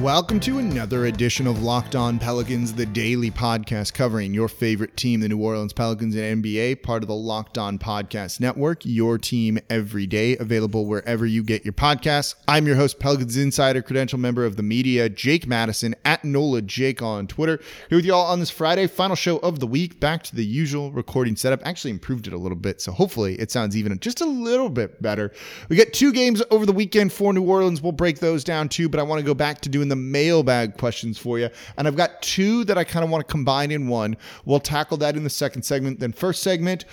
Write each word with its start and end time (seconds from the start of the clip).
Welcome 0.00 0.40
to 0.40 0.58
another 0.58 1.06
edition 1.06 1.46
of 1.46 1.62
Locked 1.62 1.96
On 1.96 2.18
Pelicans, 2.18 2.74
the 2.74 2.84
daily 2.84 3.30
podcast 3.30 3.94
covering 3.94 4.34
your 4.34 4.46
favorite 4.46 4.94
team, 4.94 5.20
the 5.20 5.28
New 5.30 5.38
Orleans 5.38 5.72
Pelicans 5.72 6.14
and 6.14 6.44
NBA, 6.44 6.82
part 6.82 7.02
of 7.02 7.08
the 7.08 7.14
Locked 7.14 7.56
On 7.56 7.78
Podcast 7.78 8.38
Network, 8.38 8.84
your 8.84 9.16
team 9.16 9.58
every 9.70 10.06
day, 10.06 10.36
available 10.36 10.84
wherever 10.84 11.24
you 11.24 11.42
get 11.42 11.64
your 11.64 11.72
podcasts. 11.72 12.34
I'm 12.46 12.66
your 12.66 12.76
host, 12.76 13.00
Pelicans 13.00 13.38
Insider, 13.38 13.80
credential 13.80 14.18
member 14.18 14.44
of 14.44 14.56
the 14.56 14.62
media, 14.62 15.08
Jake 15.08 15.46
Madison, 15.46 15.94
at 16.04 16.22
NOLA 16.22 16.60
Jake 16.60 17.00
on 17.00 17.26
Twitter. 17.26 17.58
Here 17.88 17.96
with 17.96 18.04
y'all 18.04 18.26
on 18.26 18.38
this 18.38 18.50
Friday, 18.50 18.88
final 18.88 19.16
show 19.16 19.38
of 19.38 19.60
the 19.60 19.66
week, 19.66 19.98
back 19.98 20.22
to 20.24 20.36
the 20.36 20.44
usual 20.44 20.92
recording 20.92 21.36
setup. 21.36 21.62
Actually 21.64 21.92
improved 21.92 22.26
it 22.26 22.34
a 22.34 22.38
little 22.38 22.58
bit, 22.58 22.82
so 22.82 22.92
hopefully 22.92 23.36
it 23.36 23.50
sounds 23.50 23.74
even 23.74 23.98
just 24.00 24.20
a 24.20 24.26
little 24.26 24.68
bit 24.68 25.00
better. 25.00 25.32
We 25.70 25.76
got 25.76 25.94
two 25.94 26.12
games 26.12 26.42
over 26.50 26.66
the 26.66 26.72
weekend 26.72 27.14
for 27.14 27.32
New 27.32 27.48
Orleans. 27.48 27.80
We'll 27.80 27.92
break 27.92 28.18
those 28.18 28.44
down 28.44 28.68
too, 28.68 28.90
but 28.90 29.00
I 29.00 29.02
want 29.02 29.20
to 29.20 29.24
go 29.24 29.32
back 29.32 29.62
to 29.62 29.70
doing 29.70 29.85
doing 29.86 29.88
the 29.88 30.10
mailbag 30.10 30.76
questions 30.76 31.18
for 31.18 31.38
you. 31.38 31.48
And 31.76 31.86
I've 31.86 31.96
got 31.96 32.22
two 32.22 32.64
that 32.64 32.78
I 32.78 32.84
kind 32.84 33.04
of 33.04 33.10
want 33.10 33.26
to 33.26 33.30
combine 33.30 33.70
in 33.70 33.88
one. 33.88 34.16
We'll 34.44 34.60
tackle 34.60 34.96
that 34.98 35.16
in 35.16 35.24
the 35.24 35.30
second 35.30 35.62
segment. 35.62 36.00
Then, 36.00 36.12
first 36.12 36.42
segment, 36.42 36.84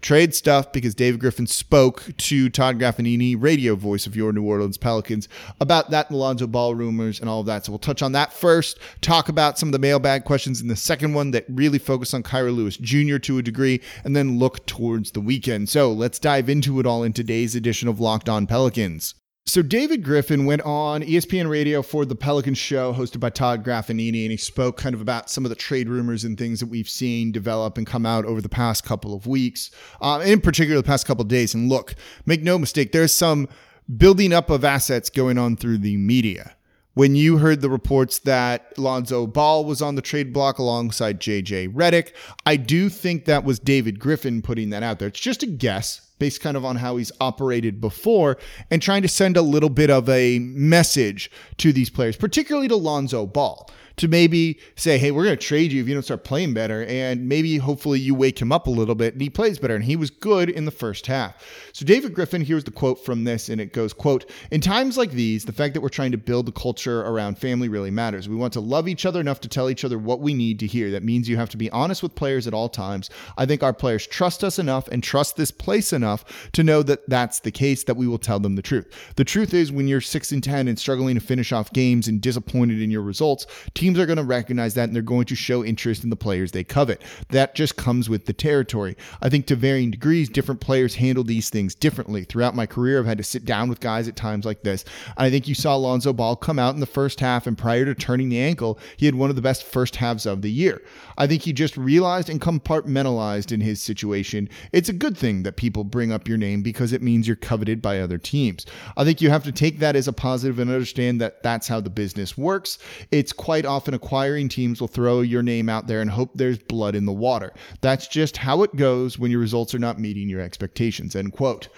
trade 0.00 0.34
stuff 0.34 0.72
because 0.72 0.94
David 0.94 1.20
Griffin 1.20 1.46
spoke 1.46 2.04
to 2.16 2.48
Todd 2.48 2.78
Graffagnini, 2.78 3.36
radio 3.38 3.76
voice 3.76 4.06
of 4.06 4.16
your 4.16 4.32
New 4.32 4.42
Orleans 4.42 4.78
Pelicans, 4.78 5.28
about 5.60 5.90
that 5.90 6.10
Lonzo 6.10 6.46
Ball 6.46 6.74
rumors 6.74 7.20
and 7.20 7.28
all 7.28 7.40
of 7.40 7.46
that. 7.46 7.64
So 7.64 7.72
we'll 7.72 7.78
touch 7.78 8.02
on 8.02 8.12
that 8.12 8.32
first, 8.32 8.78
talk 9.00 9.28
about 9.28 9.58
some 9.58 9.68
of 9.68 9.72
the 9.72 9.78
mailbag 9.78 10.24
questions 10.24 10.60
in 10.60 10.68
the 10.68 10.76
second 10.76 11.14
one 11.14 11.30
that 11.32 11.44
really 11.48 11.78
focus 11.78 12.14
on 12.14 12.22
Kira 12.22 12.54
Lewis 12.54 12.76
Jr. 12.78 13.18
to 13.18 13.38
a 13.38 13.42
degree, 13.42 13.80
and 14.04 14.16
then 14.16 14.38
look 14.38 14.66
towards 14.66 15.10
the 15.12 15.20
weekend. 15.20 15.68
So 15.68 15.92
let's 15.92 16.18
dive 16.18 16.48
into 16.48 16.80
it 16.80 16.86
all 16.86 17.02
in 17.02 17.12
today's 17.12 17.54
edition 17.54 17.88
of 17.88 18.00
Locked 18.00 18.28
On 18.28 18.46
Pelicans. 18.46 19.14
So 19.50 19.62
David 19.62 20.04
Griffin 20.04 20.46
went 20.46 20.62
on 20.62 21.02
ESPN 21.02 21.50
Radio 21.50 21.82
for 21.82 22.04
the 22.04 22.14
Pelican 22.14 22.54
Show, 22.54 22.94
hosted 22.94 23.18
by 23.18 23.30
Todd 23.30 23.64
Graffagnini, 23.64 24.22
and 24.22 24.30
he 24.30 24.36
spoke 24.36 24.76
kind 24.76 24.94
of 24.94 25.00
about 25.00 25.28
some 25.28 25.44
of 25.44 25.48
the 25.48 25.56
trade 25.56 25.88
rumors 25.88 26.22
and 26.22 26.38
things 26.38 26.60
that 26.60 26.68
we've 26.68 26.88
seen 26.88 27.32
develop 27.32 27.76
and 27.76 27.84
come 27.84 28.06
out 28.06 28.24
over 28.24 28.40
the 28.40 28.48
past 28.48 28.84
couple 28.84 29.12
of 29.12 29.26
weeks, 29.26 29.72
um, 30.00 30.22
in 30.22 30.40
particular 30.40 30.80
the 30.80 30.86
past 30.86 31.04
couple 31.04 31.22
of 31.22 31.28
days. 31.28 31.52
And 31.52 31.68
look, 31.68 31.96
make 32.26 32.44
no 32.44 32.60
mistake, 32.60 32.92
there's 32.92 33.12
some 33.12 33.48
building 33.96 34.32
up 34.32 34.50
of 34.50 34.64
assets 34.64 35.10
going 35.10 35.36
on 35.36 35.56
through 35.56 35.78
the 35.78 35.96
media. 35.96 36.54
When 36.94 37.16
you 37.16 37.38
heard 37.38 37.60
the 37.60 37.70
reports 37.70 38.20
that 38.20 38.78
Lonzo 38.78 39.26
Ball 39.26 39.64
was 39.64 39.82
on 39.82 39.96
the 39.96 40.02
trade 40.02 40.32
block 40.32 40.60
alongside 40.60 41.20
JJ 41.20 41.74
Redick, 41.74 42.12
I 42.46 42.54
do 42.54 42.88
think 42.88 43.24
that 43.24 43.42
was 43.42 43.58
David 43.58 43.98
Griffin 43.98 44.42
putting 44.42 44.70
that 44.70 44.84
out 44.84 45.00
there. 45.00 45.08
It's 45.08 45.18
just 45.18 45.42
a 45.42 45.46
guess 45.46 46.09
based 46.20 46.40
kind 46.40 46.56
of 46.56 46.64
on 46.64 46.76
how 46.76 46.96
he's 46.96 47.10
operated 47.20 47.80
before 47.80 48.38
and 48.70 48.80
trying 48.80 49.02
to 49.02 49.08
send 49.08 49.36
a 49.36 49.42
little 49.42 49.68
bit 49.68 49.90
of 49.90 50.08
a 50.08 50.38
message 50.38 51.32
to 51.56 51.72
these 51.72 51.90
players, 51.90 52.16
particularly 52.16 52.68
to 52.68 52.76
Lonzo 52.76 53.26
Ball 53.26 53.68
to 54.00 54.08
maybe 54.08 54.58
say, 54.76 54.96
hey, 54.96 55.10
we're 55.10 55.24
going 55.24 55.36
to 55.36 55.46
trade 55.46 55.70
you 55.70 55.82
if 55.82 55.86
you 55.86 55.92
don't 55.92 56.02
start 56.02 56.24
playing 56.24 56.54
better. 56.54 56.86
And 56.86 57.28
maybe 57.28 57.58
hopefully 57.58 58.00
you 58.00 58.14
wake 58.14 58.40
him 58.40 58.50
up 58.50 58.66
a 58.66 58.70
little 58.70 58.94
bit 58.94 59.12
and 59.12 59.20
he 59.20 59.28
plays 59.28 59.58
better. 59.58 59.74
And 59.74 59.84
he 59.84 59.94
was 59.94 60.08
good 60.08 60.48
in 60.48 60.64
the 60.64 60.70
first 60.70 61.06
half. 61.06 61.44
So 61.74 61.84
David 61.84 62.14
Griffin, 62.14 62.42
here's 62.42 62.64
the 62.64 62.70
quote 62.70 63.04
from 63.04 63.24
this. 63.24 63.50
And 63.50 63.60
it 63.60 63.74
goes, 63.74 63.92
quote, 63.92 64.30
in 64.50 64.62
times 64.62 64.96
like 64.96 65.10
these, 65.10 65.44
the 65.44 65.52
fact 65.52 65.74
that 65.74 65.82
we're 65.82 65.90
trying 65.90 66.12
to 66.12 66.18
build 66.18 66.48
a 66.48 66.52
culture 66.52 67.02
around 67.02 67.38
family 67.38 67.68
really 67.68 67.90
matters. 67.90 68.26
We 68.26 68.36
want 68.36 68.54
to 68.54 68.60
love 68.60 68.88
each 68.88 69.04
other 69.04 69.20
enough 69.20 69.40
to 69.42 69.48
tell 69.48 69.68
each 69.68 69.84
other 69.84 69.98
what 69.98 70.20
we 70.20 70.32
need 70.32 70.58
to 70.60 70.66
hear. 70.66 70.90
That 70.90 71.04
means 71.04 71.28
you 71.28 71.36
have 71.36 71.50
to 71.50 71.58
be 71.58 71.70
honest 71.70 72.02
with 72.02 72.14
players 72.14 72.46
at 72.46 72.54
all 72.54 72.70
times. 72.70 73.10
I 73.36 73.44
think 73.44 73.62
our 73.62 73.74
players 73.74 74.06
trust 74.06 74.42
us 74.42 74.58
enough 74.58 74.88
and 74.88 75.02
trust 75.02 75.36
this 75.36 75.50
place 75.50 75.92
enough 75.92 76.09
to 76.52 76.62
know 76.62 76.82
that 76.82 77.08
that's 77.08 77.40
the 77.40 77.50
case, 77.50 77.84
that 77.84 77.96
we 77.96 78.06
will 78.06 78.18
tell 78.18 78.40
them 78.40 78.56
the 78.56 78.62
truth. 78.62 78.86
The 79.16 79.24
truth 79.24 79.54
is 79.54 79.72
when 79.72 79.88
you're 79.88 80.00
6 80.00 80.32
and 80.32 80.42
10 80.42 80.68
and 80.68 80.78
struggling 80.78 81.14
to 81.14 81.20
finish 81.20 81.52
off 81.52 81.72
games 81.72 82.08
and 82.08 82.20
disappointed 82.20 82.80
in 82.80 82.90
your 82.90 83.02
results, 83.02 83.46
teams 83.74 83.98
are 83.98 84.06
going 84.06 84.16
to 84.16 84.24
recognize 84.24 84.74
that 84.74 84.84
and 84.84 84.94
they're 84.94 85.02
going 85.02 85.26
to 85.26 85.34
show 85.34 85.64
interest 85.64 86.04
in 86.04 86.10
the 86.10 86.16
players 86.16 86.52
they 86.52 86.64
covet. 86.64 87.02
That 87.28 87.54
just 87.54 87.76
comes 87.76 88.08
with 88.08 88.26
the 88.26 88.32
territory. 88.32 88.96
I 89.22 89.28
think 89.28 89.46
to 89.46 89.56
varying 89.56 89.90
degrees, 89.90 90.28
different 90.28 90.60
players 90.60 90.94
handle 90.94 91.24
these 91.24 91.50
things 91.50 91.74
differently. 91.74 92.24
Throughout 92.24 92.54
my 92.54 92.66
career, 92.66 92.98
I've 92.98 93.06
had 93.06 93.18
to 93.18 93.24
sit 93.24 93.44
down 93.44 93.68
with 93.68 93.80
guys 93.80 94.08
at 94.08 94.16
times 94.16 94.44
like 94.44 94.62
this. 94.62 94.84
I 95.16 95.30
think 95.30 95.48
you 95.48 95.54
saw 95.54 95.76
Lonzo 95.76 96.12
Ball 96.12 96.36
come 96.36 96.58
out 96.58 96.74
in 96.74 96.80
the 96.80 96.86
first 96.86 97.20
half, 97.20 97.46
and 97.46 97.56
prior 97.56 97.84
to 97.84 97.94
turning 97.94 98.28
the 98.28 98.40
ankle, 98.40 98.78
he 98.96 99.06
had 99.06 99.14
one 99.14 99.30
of 99.30 99.36
the 99.36 99.42
best 99.42 99.64
first 99.64 99.96
halves 99.96 100.26
of 100.26 100.42
the 100.42 100.50
year. 100.50 100.82
I 101.18 101.26
think 101.26 101.42
he 101.42 101.52
just 101.52 101.76
realized 101.76 102.30
and 102.30 102.40
compartmentalized 102.40 103.52
in 103.52 103.60
his 103.60 103.82
situation. 103.82 104.48
It's 104.72 104.88
a 104.88 104.94
good 104.94 105.16
thing 105.16 105.42
that 105.42 105.56
people 105.56 105.84
bring 105.84 105.99
up 106.10 106.26
your 106.26 106.38
name 106.38 106.62
because 106.62 106.94
it 106.94 107.02
means 107.02 107.26
you're 107.26 107.36
coveted 107.36 107.82
by 107.82 108.00
other 108.00 108.16
teams. 108.16 108.64
I 108.96 109.04
think 109.04 109.20
you 109.20 109.28
have 109.28 109.44
to 109.44 109.52
take 109.52 109.78
that 109.80 109.94
as 109.94 110.08
a 110.08 110.12
positive 110.12 110.58
and 110.58 110.70
understand 110.70 111.20
that 111.20 111.42
that's 111.42 111.68
how 111.68 111.80
the 111.80 111.90
business 111.90 112.38
works. 112.38 112.78
It's 113.10 113.32
quite 113.32 113.66
often 113.66 113.90
often 113.90 113.94
acquiring 113.94 114.48
teams 114.48 114.80
will 114.80 114.88
throw 114.88 115.20
your 115.20 115.42
name 115.42 115.68
out 115.68 115.86
there 115.86 116.00
and 116.00 116.10
hope 116.10 116.30
there's 116.34 116.58
blood 116.58 116.94
in 116.94 117.06
the 117.06 117.12
water. 117.12 117.52
That's 117.80 118.06
just 118.06 118.36
how 118.36 118.62
it 118.62 118.76
goes 118.76 119.18
when 119.18 119.30
your 119.30 119.40
results 119.40 119.74
are 119.74 119.78
not 119.80 119.98
meeting 119.98 120.28
your 120.28 120.40
expectations. 120.40 121.16
End 121.16 121.32
quote. 121.32 121.68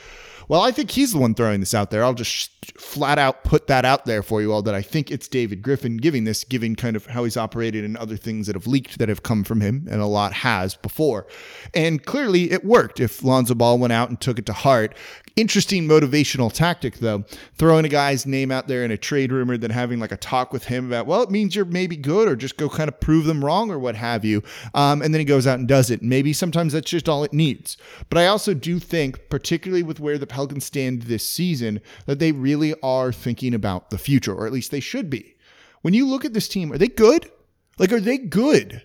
Well, 0.49 0.61
I 0.61 0.71
think 0.71 0.91
he's 0.91 1.13
the 1.13 1.19
one 1.19 1.35
throwing 1.35 1.61
this 1.61 1.75
out 1.75 1.91
there. 1.91 2.05
I'll 2.05 2.15
just 2.15 2.51
flat 2.79 3.19
out 3.19 3.45
put 3.45 3.67
that 3.67 3.85
out 3.85 4.05
there 4.05 4.23
for 4.23 4.41
you 4.41 4.53
all 4.53 4.63
that 4.63 4.75
I 4.75 4.83
think 4.83 5.11
it's 5.11 5.29
David 5.29 5.63
Griffin 5.63 5.97
giving 5.97 6.25
this, 6.25 6.45
giving 6.45 6.75
kind 6.75 6.97
of 6.97 7.07
how 7.07 7.25
he's 7.25 7.37
operated 7.37 7.85
and 7.85 7.97
other 7.97 8.17
things 8.17 8.47
that 8.47 8.57
have 8.57 8.67
leaked 8.67 8.99
that 8.99 9.09
have 9.09 9.23
come 9.23 9.45
from 9.45 9.61
him, 9.61 9.87
and 9.91 10.01
a 10.01 10.07
lot 10.07 10.33
has 10.33 10.77
before. 10.77 11.27
And 11.75 12.05
clearly 12.05 12.51
it 12.51 12.65
worked 12.65 13.01
if 13.01 13.23
Lonzo 13.23 13.55
Ball 13.55 13.79
went 13.79 13.93
out 13.93 14.09
and 14.09 14.21
took 14.21 14.39
it 14.39 14.47
to 14.47 14.53
heart. 14.53 14.97
Interesting 15.35 15.89
motivational 15.89 16.53
tactic, 16.53 16.99
though, 16.99 17.25
throwing 17.55 17.87
a 17.87 17.89
guy's 17.89 18.27
name 18.27 18.51
out 18.51 18.69
there 18.69 18.85
in 18.85 18.91
a 18.91 18.99
trade 18.99 19.33
rumor, 19.33 19.57
then 19.57 19.71
having 19.71 19.99
like 19.99 20.13
a 20.13 20.17
talk 20.19 20.53
with 20.53 20.65
him 20.65 20.87
about, 20.87 21.07
well, 21.07 21.23
it 21.23 21.31
means 21.31 21.57
you're 21.57 21.65
maybe 21.65 21.97
good, 21.97 22.29
or 22.29 22.37
just 22.37 22.59
go 22.59 22.69
kind 22.69 22.89
of 22.89 23.01
prove 23.01 23.25
them 23.25 23.43
wrong, 23.43 23.71
or 23.71 23.79
what 23.79 23.97
have 23.97 24.27
you. 24.27 24.43
Um, 24.75 25.01
and 25.01 25.15
then 25.15 25.21
he 25.21 25.25
goes 25.25 25.47
out 25.47 25.59
and 25.59 25.67
does 25.67 25.91
it. 25.91 26.03
Maybe 26.03 26.35
sometimes 26.35 26.75
that's 26.75 26.91
just 26.91 27.09
all 27.09 27.25
it 27.25 27.33
needs. 27.33 27.79
But 28.11 28.19
I 28.19 28.27
also 28.27 28.53
do 28.53 28.79
think, 28.79 29.31
particularly 29.31 29.83
with 29.83 30.01
where 30.01 30.19
the 30.19 30.27
Pelicans 30.27 30.67
stand 30.67 31.03
this 31.03 31.27
season, 31.27 31.81
that 32.05 32.19
they 32.19 32.33
really 32.33 32.75
are 32.83 33.11
thinking 33.11 33.55
about 33.55 33.89
the 33.89 33.99
future, 33.99 34.35
or 34.35 34.47
at 34.47 34.53
least 34.53 34.71
they 34.71 34.81
should 34.81 35.09
be. 35.09 35.37
When 35.81 35.95
you 35.95 36.07
look 36.07 36.27
at 36.27 36.35
this 36.35 36.49
team, 36.49 36.71
are 36.73 36.79
they 36.79 36.89
good? 36.89 37.31
Like, 37.79 37.91
are 37.93 38.01
they 38.01 38.19
good? 38.19 38.83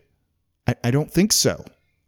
I, 0.66 0.76
I 0.86 0.92
don't 0.92 1.12
think 1.12 1.34
so. 1.34 1.66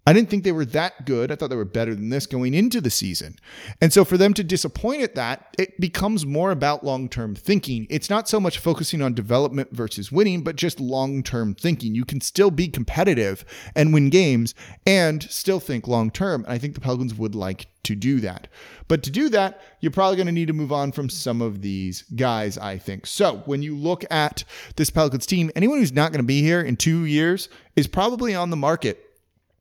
I 0.07 0.13
didn't 0.13 0.29
think 0.29 0.43
they 0.43 0.51
were 0.51 0.65
that 0.65 1.05
good. 1.05 1.31
I 1.31 1.35
thought 1.35 1.49
they 1.49 1.55
were 1.55 1.65
better 1.65 1.93
than 1.93 2.09
this 2.09 2.25
going 2.25 2.53
into 2.53 2.81
the 2.81 2.89
season. 2.89 3.35
And 3.79 3.93
so 3.93 4.03
for 4.03 4.17
them 4.17 4.33
to 4.35 4.43
disappoint 4.43 5.03
at 5.03 5.15
that, 5.15 5.55
it 5.59 5.79
becomes 5.79 6.25
more 6.25 6.51
about 6.51 6.83
long 6.83 7.09
term 7.09 7.35
thinking. 7.35 7.85
It's 7.89 8.09
not 8.09 8.27
so 8.27 8.39
much 8.39 8.57
focusing 8.57 9.01
on 9.01 9.13
development 9.13 9.71
versus 9.71 10.11
winning, 10.11 10.41
but 10.41 10.55
just 10.55 10.79
long 10.79 11.21
term 11.21 11.53
thinking. 11.53 11.93
You 11.93 12.05
can 12.05 12.21
still 12.21 12.49
be 12.49 12.67
competitive 12.67 13.45
and 13.75 13.93
win 13.93 14.09
games 14.09 14.55
and 14.85 15.21
still 15.23 15.59
think 15.59 15.87
long 15.87 16.11
term. 16.11 16.43
And 16.43 16.53
I 16.53 16.57
think 16.57 16.73
the 16.73 16.81
Pelicans 16.81 17.13
would 17.15 17.35
like 17.35 17.67
to 17.83 17.95
do 17.95 18.19
that. 18.21 18.47
But 18.87 19.03
to 19.03 19.11
do 19.11 19.29
that, 19.29 19.61
you're 19.79 19.91
probably 19.91 20.15
going 20.15 20.27
to 20.27 20.31
need 20.31 20.47
to 20.47 20.53
move 20.53 20.71
on 20.71 20.91
from 20.91 21.09
some 21.09 21.41
of 21.41 21.61
these 21.61 22.03
guys, 22.15 22.57
I 22.57 22.77
think. 22.77 23.05
So 23.05 23.43
when 23.45 23.61
you 23.61 23.75
look 23.75 24.05
at 24.11 24.43
this 24.75 24.89
Pelicans 24.89 25.25
team, 25.25 25.51
anyone 25.55 25.79
who's 25.79 25.93
not 25.93 26.11
going 26.11 26.23
to 26.23 26.27
be 26.27 26.41
here 26.41 26.61
in 26.61 26.77
two 26.77 27.05
years 27.05 27.49
is 27.75 27.87
probably 27.87 28.33
on 28.33 28.49
the 28.49 28.57
market 28.57 29.08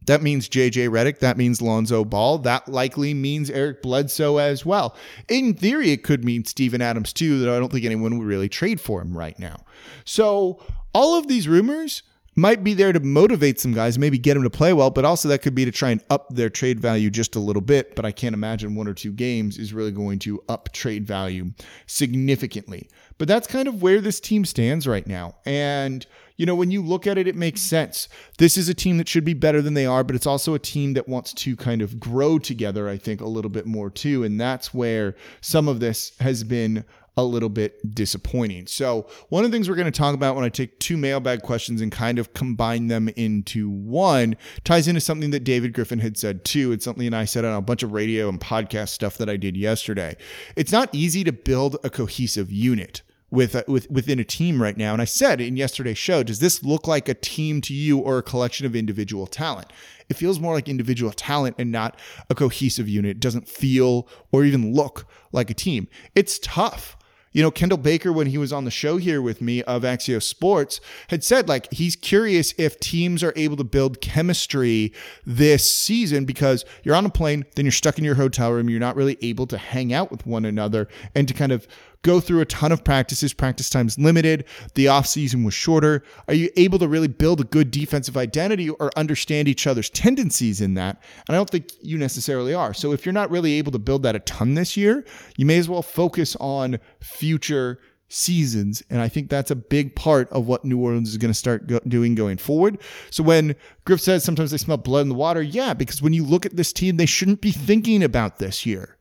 that 0.09 0.23
means 0.23 0.49
JJ 0.49 0.89
Redick. 0.89 1.21
That 1.21 1.37
means 1.37 1.63
Lonzo 1.63 2.05
Ball. 2.05 2.39
That 2.39 2.69
likely 2.69 3.15
means 3.15 3.51
Eric 3.51 3.83
Bledsoe 3.83 4.39
as 4.39 4.67
well. 4.67 4.97
In 5.29 5.55
theory, 5.55 5.93
it 5.93 6.03
could 6.03 6.25
mean 6.25 6.45
Steven 6.45 6.83
Adams 6.83 7.13
too, 7.13 7.39
that 7.41 7.49
I 7.49 7.59
don't 7.59 7.71
think 7.71 7.85
anyone 7.85 8.19
would 8.19 8.27
really 8.27 8.49
trade 8.49 8.81
for 8.81 9.01
him 9.01 9.17
right 9.17 9.39
now. 9.39 9.65
So 10.05 10.61
all 10.93 11.19
of 11.19 11.29
these 11.29 11.47
rumors 11.47 12.03
might 12.39 12.63
be 12.63 12.73
there 12.73 12.93
to 12.93 13.01
motivate 13.01 13.59
some 13.59 13.73
guys, 13.73 13.99
maybe 13.99 14.17
get 14.17 14.35
them 14.35 14.45
to 14.45 14.51
play 14.51 14.73
well, 14.73 14.91
but 14.91 15.05
also 15.05 15.29
that 15.29 15.43
could 15.43 15.55
be 15.55 15.65
to 15.65 15.73
try 15.73 15.91
and 15.91 16.03
up 16.09 16.29
their 16.31 16.49
trade 16.49 16.79
value 16.79 17.11
just 17.11 17.35
a 17.35 17.41
little 17.41 17.61
bit. 17.61 17.97
But 17.97 18.05
I 18.05 18.13
can't 18.13 18.35
imagine 18.35 18.77
one 18.77 18.87
or 18.87 18.95
two 18.95 19.13
games 19.13 19.59
is 19.59 19.75
really 19.75 19.91
going 19.91 20.21
to 20.21 20.43
up 20.49 20.73
trade 20.73 21.07
value 21.07 21.53
significantly. 21.87 22.89
But 23.19 23.27
that's 23.27 23.49
kind 23.49 23.67
of 23.67 23.83
where 23.83 24.01
this 24.01 24.21
team 24.21 24.45
stands 24.45 24.87
right 24.87 25.07
now. 25.07 25.35
And, 25.45 26.07
you 26.39 26.47
know, 26.47 26.55
when 26.55 26.71
you 26.71 26.81
look 26.83 27.07
at 27.07 27.19
it, 27.19 27.27
it 27.27 27.37
makes 27.37 27.61
sense. 27.61 28.09
This 28.39 28.57
is 28.57 28.69
a 28.69 28.75
team 28.75 28.97
that 28.99 29.09
should 29.09 29.25
be 29.25 29.35
better 29.35 29.61
than 29.61 29.75
they 29.75 29.87
are, 29.87 30.05
but 30.05 30.17
it's 30.17 30.27
also 30.27 30.55
a 30.55 30.59
team 30.59 30.95
that 30.95 31.09
wants 31.09 31.35
to 31.35 31.57
kind 31.57 31.83
of 31.83 32.01
grow 32.01 32.39
together, 32.39 32.89
I 32.89 32.97
think, 32.97 33.21
a 33.21 33.27
little 33.27 33.51
bit 33.51 33.67
more 33.67 33.91
too. 33.91 34.23
And 34.23 34.41
that's 34.41 34.73
where 34.73 35.17
some 35.41 35.69
of 35.69 35.81
this 35.81 36.13
has 36.21 36.45
been 36.45 36.85
a 37.17 37.25
little 37.25 37.49
bit 37.49 37.97
disappointing. 37.97 38.69
So, 38.69 39.09
one 39.29 39.45
of 39.45 39.51
the 39.51 39.57
things 39.57 39.69
we're 39.69 39.75
going 39.75 39.91
to 39.91 39.99
talk 39.99 40.15
about 40.15 40.37
when 40.37 40.45
I 40.45 40.49
take 40.49 40.79
two 40.79 40.97
mailbag 40.97 41.43
questions 41.43 41.81
and 41.81 41.91
kind 41.91 42.21
of 42.21 42.33
combine 42.33 42.87
them 42.87 43.09
into 43.09 43.69
one 43.69 44.37
ties 44.63 44.87
into 44.87 45.01
something 45.01 45.31
that 45.31 45.43
David 45.43 45.73
Griffin 45.73 45.99
had 45.99 46.17
said 46.17 46.45
too. 46.45 46.71
It's 46.71 46.85
something 46.85 47.13
I 47.13 47.25
said 47.25 47.45
on 47.45 47.57
a 47.57 47.61
bunch 47.61 47.83
of 47.83 47.93
radio 47.93 48.29
and 48.29 48.41
podcast 48.41 48.91
stuff 48.91 49.19
that 49.19 49.29
I 49.29 49.37
did 49.37 49.57
yesterday. 49.57 50.17
It's 50.55 50.71
not 50.71 50.95
easy 50.95 51.25
to 51.25 51.33
build 51.33 51.79
a 51.83 51.91
cohesive 51.91 52.53
unit 52.53 53.03
with, 53.31 53.55
uh, 53.55 53.63
with 53.67 53.91
within 53.91 54.19
a 54.19 54.25
team 54.25 54.63
right 54.63 54.77
now. 54.77 54.93
And 54.93 55.03
I 55.03 55.07
said 55.07 55.41
in 55.41 55.57
yesterday's 55.57 55.99
show, 55.99 56.23
does 56.23 56.39
this 56.39 56.63
look 56.63 56.87
like 56.87 57.09
a 57.09 57.15
team 57.15 57.61
to 57.63 57.75
you 57.75 57.99
or 57.99 58.19
a 58.19 58.23
collection 58.23 58.67
of 58.67 58.75
individual 58.75 59.27
talent? 59.27 59.73
It 60.09 60.17
feels 60.17 60.41
more 60.41 60.55
like 60.55 60.69
individual 60.69 61.13
talent 61.13 61.57
and 61.59 61.71
not 61.71 61.99
a 62.31 62.35
cohesive 62.35 62.89
unit. 62.89 63.11
It 63.17 63.21
doesn't 63.21 63.49
feel 63.49 64.09
or 64.33 64.45
even 64.45 64.73
look 64.73 65.07
like 65.33 65.51
a 65.51 65.55
team. 65.55 65.89
It's 66.15 66.39
tough. 66.39 66.97
You 67.33 67.43
know, 67.43 67.51
Kendall 67.51 67.79
Baker, 67.79 68.11
when 68.11 68.29
he 68.29 68.39
was 68.39 68.53
on 68.53 68.65
the 68.65 68.71
show 68.71 68.97
here 68.97 69.21
with 69.21 69.43
me 69.43 69.63
of 69.65 69.83
Axios 69.83 70.23
Sports, 70.23 70.81
had 71.09 71.23
said 71.23 71.47
like 71.49 71.71
he's 71.73 71.95
curious 71.95 72.55
if 72.57 72.81
teams 72.81 73.23
are 73.23 73.35
able 73.37 73.57
to 73.57 73.65
build 73.65 74.01
chemistry 74.01 74.95
this 75.27 75.71
season 75.71 76.25
because 76.25 76.65
you're 76.83 76.95
on 76.95 77.05
a 77.05 77.11
plane, 77.11 77.45
then 77.55 77.67
you're 77.67 77.73
stuck 77.73 77.99
in 77.99 78.05
your 78.05 78.15
hotel 78.15 78.53
room, 78.53 78.71
you're 78.71 78.81
not 78.81 78.97
really 78.97 79.19
able 79.21 79.47
to 79.49 79.59
hang 79.59 79.93
out 79.93 80.11
with 80.11 80.27
one 80.27 80.47
another 80.47 80.89
and 81.15 81.29
to 81.29 81.35
kind 81.35 81.53
of 81.53 81.69
go 82.03 82.21
through 82.21 82.41
a 82.41 82.47
ton 82.47 82.73
of 82.73 82.85
practices. 82.85 83.33
Practice 83.35 83.71
time's 83.71 83.99
limited. 83.99 84.45
The 84.75 84.87
offseason 84.87 85.45
was 85.45 85.55
shorter. 85.55 86.03
Are 86.27 86.35
you 86.35 86.51
able 86.57 86.79
to 86.79 86.89
really 86.89 87.09
build 87.09 87.41
a 87.41 87.45
good 87.45 87.71
defensive 87.71 88.17
identity 88.17 88.71
or 88.71 88.91
understand 88.97 89.49
each 89.49 89.67
other's 89.67 89.91
tendencies 89.91 90.61
in 90.61 90.75
that? 90.75 91.03
And 91.29 91.37
I 91.37 91.39
don't 91.39 91.51
think 91.51 91.73
you 91.83 91.99
necessarily 91.99 92.55
are. 92.55 92.75
So 92.75 92.93
if 92.93 93.05
you're 93.05 93.13
not 93.13 93.31
really 93.31 93.55
able 93.55 93.73
to 93.73 93.79
build 93.79 94.03
that 94.05 94.17
a 94.17 94.21
ton 94.21 94.55
this 94.55 94.77
year, 94.77 95.05
you 95.37 95.47
may 95.47 95.59
as 95.59 95.69
well 95.69 95.83
focus 95.83 96.37
on 96.41 96.79
future 97.01 97.81
seasons. 98.09 98.83
And 98.91 99.01
I 99.01 99.09
think 99.09 99.29
that's 99.29 99.51
a 99.51 99.57
big 99.57 99.95
part 99.95 100.31
of 100.31 100.47
what 100.47 100.65
New 100.65 100.79
Orleans 100.79 101.11
is 101.11 101.19
going 101.19 101.31
to 101.31 101.39
start 101.39 101.67
go- 101.67 101.81
doing 101.87 102.15
going 102.15 102.39
forward. 102.39 102.79
So 103.11 103.23
when 103.23 103.55
Griff 103.85 104.01
says 104.01 104.25
sometimes 104.25 104.51
they 104.51 104.57
smell 104.57 104.79
blood 104.79 105.03
in 105.03 105.09
the 105.09 105.15
water, 105.15 105.43
yeah, 105.43 105.75
because 105.75 106.03
when 106.03 106.13
you 106.13 106.25
look 106.25 106.47
at 106.47 106.57
this 106.57 106.73
team, 106.73 106.97
they 106.97 107.07
shouldn't 107.07 107.41
be 107.41 107.53
thinking 107.53 108.03
about 108.03 108.39
this 108.39 108.65
year. 108.65 108.98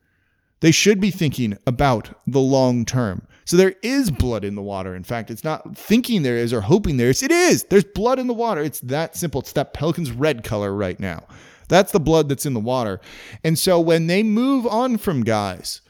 They 0.60 0.70
should 0.72 1.00
be 1.00 1.10
thinking 1.10 1.56
about 1.66 2.10
the 2.26 2.40
long 2.40 2.84
term. 2.84 3.22
So 3.44 3.56
there 3.56 3.76
is 3.82 4.10
blood 4.10 4.44
in 4.44 4.56
the 4.56 4.62
water. 4.62 4.94
In 4.94 5.04
fact, 5.04 5.30
it's 5.30 5.44
not 5.44 5.76
thinking 5.76 6.22
there 6.22 6.36
is 6.36 6.52
or 6.52 6.60
hoping 6.60 6.96
there 6.96 7.08
is. 7.08 7.22
It 7.22 7.30
is. 7.30 7.64
There's 7.64 7.84
blood 7.84 8.18
in 8.18 8.26
the 8.26 8.34
water. 8.34 8.60
It's 8.60 8.80
that 8.80 9.16
simple. 9.16 9.40
It's 9.40 9.52
that 9.52 9.72
Pelicans 9.72 10.10
red 10.10 10.44
color 10.44 10.74
right 10.74 11.00
now. 11.00 11.24
That's 11.68 11.92
the 11.92 12.00
blood 12.00 12.28
that's 12.28 12.46
in 12.46 12.54
the 12.54 12.60
water. 12.60 13.00
And 13.44 13.58
so 13.58 13.78
when 13.80 14.06
they 14.06 14.22
move 14.22 14.66
on 14.66 14.98
from 14.98 15.22
guys, 15.22 15.80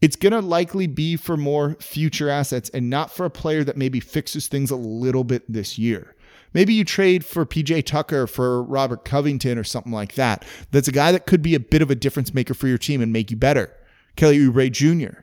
it's 0.00 0.16
going 0.16 0.32
to 0.32 0.40
likely 0.40 0.86
be 0.86 1.16
for 1.16 1.36
more 1.36 1.76
future 1.80 2.28
assets 2.28 2.68
and 2.70 2.90
not 2.90 3.10
for 3.10 3.26
a 3.26 3.30
player 3.30 3.64
that 3.64 3.76
maybe 3.76 4.00
fixes 4.00 4.48
things 4.48 4.70
a 4.70 4.76
little 4.76 5.24
bit 5.24 5.50
this 5.50 5.78
year. 5.78 6.14
Maybe 6.52 6.74
you 6.74 6.84
trade 6.84 7.24
for 7.24 7.44
PJ 7.44 7.84
Tucker 7.86 8.26
for 8.26 8.62
Robert 8.62 9.04
Covington 9.04 9.58
or 9.58 9.64
something 9.64 9.92
like 9.92 10.14
that. 10.14 10.44
That's 10.70 10.88
a 10.88 10.92
guy 10.92 11.10
that 11.10 11.26
could 11.26 11.42
be 11.42 11.54
a 11.54 11.60
bit 11.60 11.82
of 11.82 11.90
a 11.90 11.96
difference 11.96 12.32
maker 12.32 12.54
for 12.54 12.68
your 12.68 12.78
team 12.78 13.00
and 13.00 13.12
make 13.12 13.30
you 13.30 13.36
better. 13.36 13.72
Kelly 14.16 14.38
Oubre 14.38 14.70
Jr. 14.70 15.20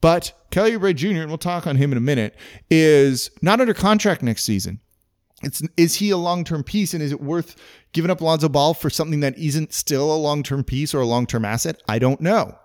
But 0.00 0.32
Kelly 0.50 0.72
Oubre 0.72 0.94
Jr., 0.94 1.22
and 1.22 1.28
we'll 1.28 1.38
talk 1.38 1.66
on 1.66 1.76
him 1.76 1.92
in 1.92 1.98
a 1.98 2.02
minute, 2.02 2.34
is 2.70 3.30
not 3.42 3.60
under 3.60 3.74
contract 3.74 4.22
next 4.22 4.44
season. 4.44 4.80
It's 5.42 5.62
is 5.76 5.96
he 5.96 6.10
a 6.10 6.16
long 6.16 6.44
term 6.44 6.62
piece, 6.64 6.94
and 6.94 7.02
is 7.02 7.12
it 7.12 7.20
worth 7.20 7.56
giving 7.92 8.10
up 8.10 8.20
Lonzo 8.20 8.48
Ball 8.48 8.74
for 8.74 8.88
something 8.88 9.20
that 9.20 9.36
isn't 9.36 9.72
still 9.72 10.14
a 10.14 10.16
long 10.16 10.42
term 10.42 10.64
piece 10.64 10.94
or 10.94 11.00
a 11.00 11.06
long 11.06 11.26
term 11.26 11.44
asset? 11.44 11.82
I 11.88 11.98
don't 11.98 12.20
know. 12.20 12.56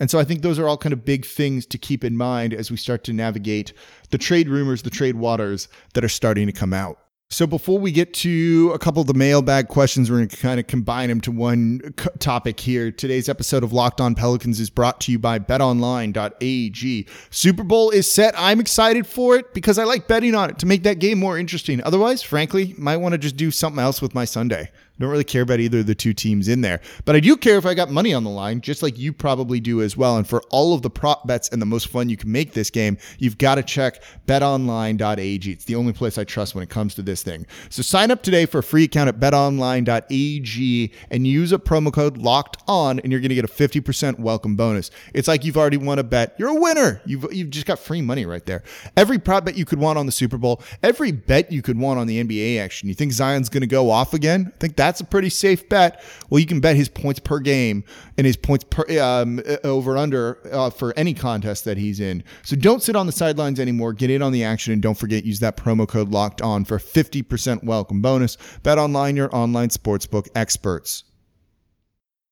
And 0.00 0.10
so 0.10 0.18
I 0.18 0.24
think 0.24 0.42
those 0.42 0.58
are 0.58 0.66
all 0.66 0.76
kind 0.76 0.92
of 0.92 1.04
big 1.04 1.24
things 1.24 1.66
to 1.66 1.78
keep 1.78 2.02
in 2.02 2.16
mind 2.16 2.52
as 2.52 2.70
we 2.70 2.76
start 2.76 3.04
to 3.04 3.12
navigate 3.12 3.72
the 4.10 4.18
trade 4.18 4.48
rumors, 4.48 4.82
the 4.82 4.90
trade 4.90 5.14
waters 5.14 5.68
that 5.92 6.04
are 6.04 6.08
starting 6.08 6.46
to 6.46 6.52
come 6.52 6.72
out. 6.72 6.98
So 7.34 7.48
before 7.48 7.80
we 7.80 7.90
get 7.90 8.14
to 8.14 8.70
a 8.72 8.78
couple 8.78 9.00
of 9.00 9.08
the 9.08 9.14
mailbag 9.14 9.66
questions, 9.66 10.08
we're 10.08 10.18
going 10.18 10.28
to 10.28 10.36
kind 10.36 10.60
of 10.60 10.68
combine 10.68 11.08
them 11.08 11.20
to 11.22 11.32
one 11.32 11.80
topic 12.20 12.60
here. 12.60 12.92
Today's 12.92 13.28
episode 13.28 13.64
of 13.64 13.72
Locked 13.72 14.00
On 14.00 14.14
Pelicans 14.14 14.60
is 14.60 14.70
brought 14.70 15.00
to 15.00 15.10
you 15.10 15.18
by 15.18 15.40
betonline.ag. 15.40 17.06
Super 17.30 17.64
Bowl 17.64 17.90
is 17.90 18.08
set. 18.08 18.34
I'm 18.38 18.60
excited 18.60 19.04
for 19.04 19.34
it 19.34 19.52
because 19.52 19.80
I 19.80 19.84
like 19.84 20.06
betting 20.06 20.36
on 20.36 20.48
it 20.48 20.60
to 20.60 20.66
make 20.66 20.84
that 20.84 21.00
game 21.00 21.18
more 21.18 21.36
interesting. 21.36 21.82
Otherwise, 21.82 22.22
frankly, 22.22 22.72
might 22.78 22.98
want 22.98 23.14
to 23.14 23.18
just 23.18 23.36
do 23.36 23.50
something 23.50 23.82
else 23.82 24.00
with 24.00 24.14
my 24.14 24.24
Sunday. 24.24 24.70
I 24.96 25.02
don't 25.02 25.10
really 25.10 25.24
care 25.24 25.42
about 25.42 25.58
either 25.58 25.80
of 25.80 25.86
the 25.86 25.94
two 25.96 26.14
teams 26.14 26.46
in 26.46 26.60
there. 26.60 26.80
But 27.04 27.16
I 27.16 27.20
do 27.20 27.36
care 27.36 27.58
if 27.58 27.66
I 27.66 27.74
got 27.74 27.90
money 27.90 28.14
on 28.14 28.22
the 28.22 28.30
line, 28.30 28.60
just 28.60 28.80
like 28.80 28.96
you 28.96 29.12
probably 29.12 29.58
do 29.58 29.82
as 29.82 29.96
well. 29.96 30.16
And 30.16 30.28
for 30.28 30.40
all 30.50 30.72
of 30.72 30.82
the 30.82 30.90
prop 30.90 31.26
bets 31.26 31.48
and 31.48 31.60
the 31.60 31.66
most 31.66 31.88
fun 31.88 32.08
you 32.08 32.16
can 32.16 32.30
make 32.30 32.52
this 32.52 32.70
game, 32.70 32.96
you've 33.18 33.36
got 33.36 33.56
to 33.56 33.64
check 33.64 34.04
betonline.ag. 34.28 35.50
It's 35.50 35.64
the 35.64 35.74
only 35.74 35.92
place 35.92 36.16
I 36.16 36.22
trust 36.22 36.54
when 36.54 36.62
it 36.62 36.70
comes 36.70 36.94
to 36.94 37.02
this 37.02 37.24
thing. 37.24 37.44
So 37.70 37.82
sign 37.82 38.12
up 38.12 38.22
today 38.22 38.46
for 38.46 38.58
a 38.58 38.62
free 38.62 38.84
account 38.84 39.08
at 39.08 39.18
betonline.ag 39.18 40.92
and 41.10 41.26
use 41.26 41.52
a 41.52 41.58
promo 41.58 41.92
code 41.92 42.16
locked 42.18 42.62
on, 42.68 43.00
and 43.00 43.10
you're 43.10 43.20
going 43.20 43.30
to 43.30 43.34
get 43.34 43.44
a 43.44 43.48
50% 43.48 44.20
welcome 44.20 44.54
bonus. 44.54 44.92
It's 45.12 45.26
like 45.26 45.44
you've 45.44 45.56
already 45.56 45.76
won 45.76 45.98
a 45.98 46.04
bet. 46.04 46.36
You're 46.38 46.50
a 46.50 46.60
winner. 46.60 47.02
You've, 47.04 47.26
you've 47.32 47.50
just 47.50 47.66
got 47.66 47.80
free 47.80 48.00
money 48.00 48.26
right 48.26 48.46
there. 48.46 48.62
Every 48.96 49.18
prop 49.18 49.46
bet 49.46 49.56
you 49.56 49.64
could 49.64 49.80
want 49.80 49.98
on 49.98 50.06
the 50.06 50.12
Super 50.12 50.38
Bowl, 50.38 50.62
every 50.84 51.10
bet 51.10 51.50
you 51.50 51.62
could 51.62 51.80
want 51.80 51.98
on 51.98 52.06
the 52.06 52.22
NBA 52.22 52.60
action. 52.60 52.88
You 52.88 52.94
think 52.94 53.10
Zion's 53.10 53.48
going 53.48 53.62
to 53.62 53.66
go 53.66 53.90
off 53.90 54.14
again? 54.14 54.52
I 54.54 54.58
think 54.58 54.76
that's 54.84 55.00
a 55.00 55.04
pretty 55.04 55.30
safe 55.30 55.68
bet. 55.68 56.02
Well, 56.28 56.38
you 56.38 56.46
can 56.46 56.60
bet 56.60 56.76
his 56.76 56.88
points 56.88 57.20
per 57.20 57.40
game 57.40 57.84
and 58.18 58.26
his 58.26 58.36
points 58.36 58.64
per 58.68 58.84
um, 59.00 59.40
over 59.64 59.96
under 59.96 60.38
uh, 60.52 60.70
for 60.70 60.92
any 60.96 61.14
contest 61.14 61.64
that 61.64 61.78
he's 61.78 62.00
in. 62.00 62.22
So 62.42 62.54
don't 62.54 62.82
sit 62.82 62.94
on 62.94 63.06
the 63.06 63.12
sidelines 63.12 63.58
anymore. 63.58 63.94
Get 63.94 64.10
in 64.10 64.22
on 64.22 64.32
the 64.32 64.44
action 64.44 64.72
and 64.72 64.82
don't 64.82 64.98
forget 64.98 65.24
use 65.24 65.40
that 65.40 65.56
promo 65.56 65.88
code 65.88 66.10
locked 66.10 66.42
on 66.42 66.64
for 66.64 66.78
50% 66.78 67.64
welcome 67.64 68.02
bonus. 68.02 68.36
Bet 68.62 68.78
online 68.78 69.16
your 69.16 69.34
online 69.34 69.70
sportsbook 69.70 70.28
experts. 70.34 71.04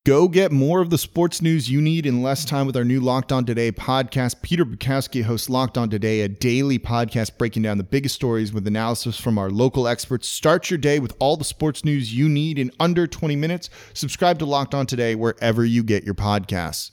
Go 0.04 0.26
get 0.26 0.50
more 0.50 0.80
of 0.80 0.90
the 0.90 0.98
sports 0.98 1.40
news 1.40 1.70
you 1.70 1.80
need 1.80 2.06
in 2.06 2.24
less 2.24 2.44
time 2.44 2.66
with 2.66 2.76
our 2.76 2.82
new 2.82 2.98
Locked 2.98 3.30
On 3.30 3.46
Today 3.46 3.70
podcast. 3.70 4.42
Peter 4.42 4.64
Bukowski 4.64 5.22
hosts 5.22 5.48
Locked 5.48 5.78
On 5.78 5.88
Today, 5.88 6.22
a 6.22 6.28
daily 6.28 6.76
podcast 6.76 7.38
breaking 7.38 7.62
down 7.62 7.78
the 7.78 7.84
biggest 7.84 8.16
stories 8.16 8.52
with 8.52 8.66
analysis 8.66 9.16
from 9.16 9.38
our 9.38 9.48
local 9.48 9.86
experts. 9.86 10.26
Start 10.26 10.70
your 10.70 10.78
day 10.78 10.98
with 10.98 11.14
all 11.20 11.36
the 11.36 11.44
sports 11.44 11.84
news 11.84 12.12
you 12.12 12.28
need 12.28 12.58
in 12.58 12.72
under 12.80 13.06
20 13.06 13.36
minutes. 13.36 13.70
Subscribe 13.94 14.40
to 14.40 14.44
Locked 14.44 14.74
On 14.74 14.86
Today 14.86 15.14
wherever 15.14 15.64
you 15.64 15.84
get 15.84 16.02
your 16.02 16.16
podcasts. 16.16 16.90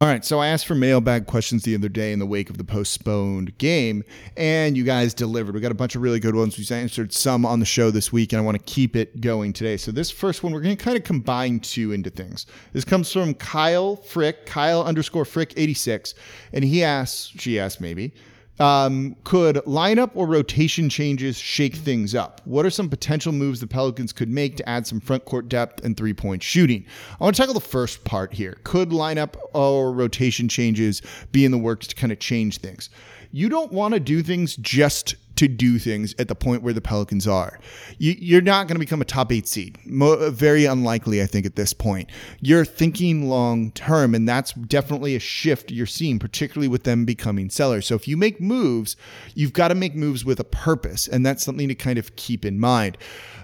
All 0.00 0.08
right, 0.08 0.24
so 0.24 0.40
I 0.40 0.48
asked 0.48 0.66
for 0.66 0.74
mailbag 0.74 1.26
questions 1.26 1.62
the 1.62 1.74
other 1.76 1.88
day 1.88 2.12
in 2.12 2.18
the 2.18 2.26
wake 2.26 2.50
of 2.50 2.58
the 2.58 2.64
postponed 2.64 3.56
game, 3.58 4.02
and 4.36 4.76
you 4.76 4.82
guys 4.82 5.14
delivered. 5.14 5.54
We 5.54 5.60
got 5.60 5.70
a 5.70 5.76
bunch 5.76 5.94
of 5.94 6.02
really 6.02 6.18
good 6.18 6.34
ones. 6.34 6.58
We 6.58 6.76
answered 6.76 7.12
some 7.12 7.46
on 7.46 7.60
the 7.60 7.64
show 7.64 7.92
this 7.92 8.12
week, 8.12 8.32
and 8.32 8.42
I 8.42 8.44
want 8.44 8.58
to 8.58 8.64
keep 8.64 8.96
it 8.96 9.20
going 9.20 9.52
today. 9.52 9.76
So 9.76 9.92
this 9.92 10.10
first 10.10 10.42
one, 10.42 10.52
we're 10.52 10.62
going 10.62 10.76
to 10.76 10.84
kind 10.84 10.96
of 10.96 11.04
combine 11.04 11.60
two 11.60 11.92
into 11.92 12.10
things. 12.10 12.44
This 12.72 12.84
comes 12.84 13.10
from 13.10 13.34
Kyle 13.34 13.94
Frick, 13.94 14.46
Kyle 14.46 14.82
underscore 14.82 15.24
Frick 15.24 15.54
eighty 15.56 15.74
six, 15.74 16.14
and 16.52 16.64
he 16.64 16.82
asks, 16.82 17.32
she 17.40 17.60
asked 17.60 17.80
maybe, 17.80 18.12
um, 18.60 19.16
could 19.24 19.56
lineup 19.66 20.10
or 20.14 20.26
rotation 20.26 20.88
changes 20.88 21.36
shake 21.36 21.74
things 21.74 22.14
up? 22.14 22.40
What 22.44 22.64
are 22.64 22.70
some 22.70 22.88
potential 22.88 23.32
moves 23.32 23.60
the 23.60 23.66
Pelicans 23.66 24.12
could 24.12 24.28
make 24.28 24.56
to 24.56 24.68
add 24.68 24.86
some 24.86 25.00
front 25.00 25.24
court 25.24 25.48
depth 25.48 25.84
and 25.84 25.96
three 25.96 26.14
point 26.14 26.42
shooting? 26.42 26.84
I 27.20 27.24
want 27.24 27.36
to 27.36 27.42
tackle 27.42 27.54
the 27.54 27.60
first 27.60 28.04
part 28.04 28.32
here. 28.32 28.58
Could 28.64 28.90
lineup 28.90 29.36
or 29.52 29.92
rotation 29.92 30.48
changes 30.48 31.02
be 31.32 31.44
in 31.44 31.50
the 31.50 31.58
works 31.58 31.86
to 31.88 31.94
kind 31.94 32.12
of 32.12 32.18
change 32.20 32.58
things? 32.58 32.90
You 33.32 33.48
don't 33.48 33.72
want 33.72 33.94
to 33.94 34.00
do 34.00 34.22
things 34.22 34.54
just 34.56 35.16
to 35.36 35.48
do 35.48 35.78
things 35.78 36.14
at 36.18 36.28
the 36.28 36.34
point 36.34 36.62
where 36.62 36.72
the 36.72 36.80
Pelicans 36.80 37.26
are. 37.26 37.58
You, 37.98 38.38
are 38.38 38.42
not 38.42 38.68
going 38.68 38.76
to 38.76 38.80
become 38.80 39.00
a 39.00 39.04
top 39.04 39.32
eight 39.32 39.48
seed. 39.48 39.78
Mo- 39.84 40.30
very 40.30 40.64
unlikely, 40.64 41.22
I 41.22 41.26
think, 41.26 41.46
at 41.46 41.56
this 41.56 41.72
point. 41.72 42.10
You're 42.40 42.64
thinking 42.64 43.28
long 43.28 43.72
term, 43.72 44.14
and 44.14 44.28
that's 44.28 44.52
definitely 44.52 45.16
a 45.16 45.20
shift 45.20 45.70
you're 45.70 45.86
seeing, 45.86 46.18
particularly 46.18 46.68
with 46.68 46.84
them 46.84 47.04
becoming 47.04 47.50
sellers. 47.50 47.86
So 47.86 47.94
if 47.94 48.06
you 48.06 48.16
make 48.16 48.40
moves, 48.40 48.96
you've 49.34 49.52
got 49.52 49.68
to 49.68 49.74
make 49.74 49.94
moves 49.94 50.24
with 50.24 50.40
a 50.40 50.44
purpose, 50.44 51.08
and 51.08 51.24
that's 51.24 51.44
something 51.44 51.68
to 51.68 51.74
kind 51.74 51.98
of 51.98 52.16
keep 52.16 52.44
in 52.44 52.60
mind. 52.60 52.98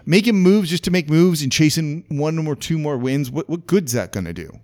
Making 0.07 0.37
moves 0.37 0.71
just 0.71 0.85
to 0.85 0.91
make 0.91 1.11
moves 1.11 1.43
and 1.43 1.53
chasing 1.53 2.05
one 2.09 2.47
or 2.47 2.57
two 2.57 2.79
more 2.79 2.97
wins, 2.97 3.31
what, 3.31 3.49
what 3.49 3.67
good's 3.67 3.93
that 3.93 4.13
going 4.13 4.25
to 4.25 4.33
do? 4.33 4.61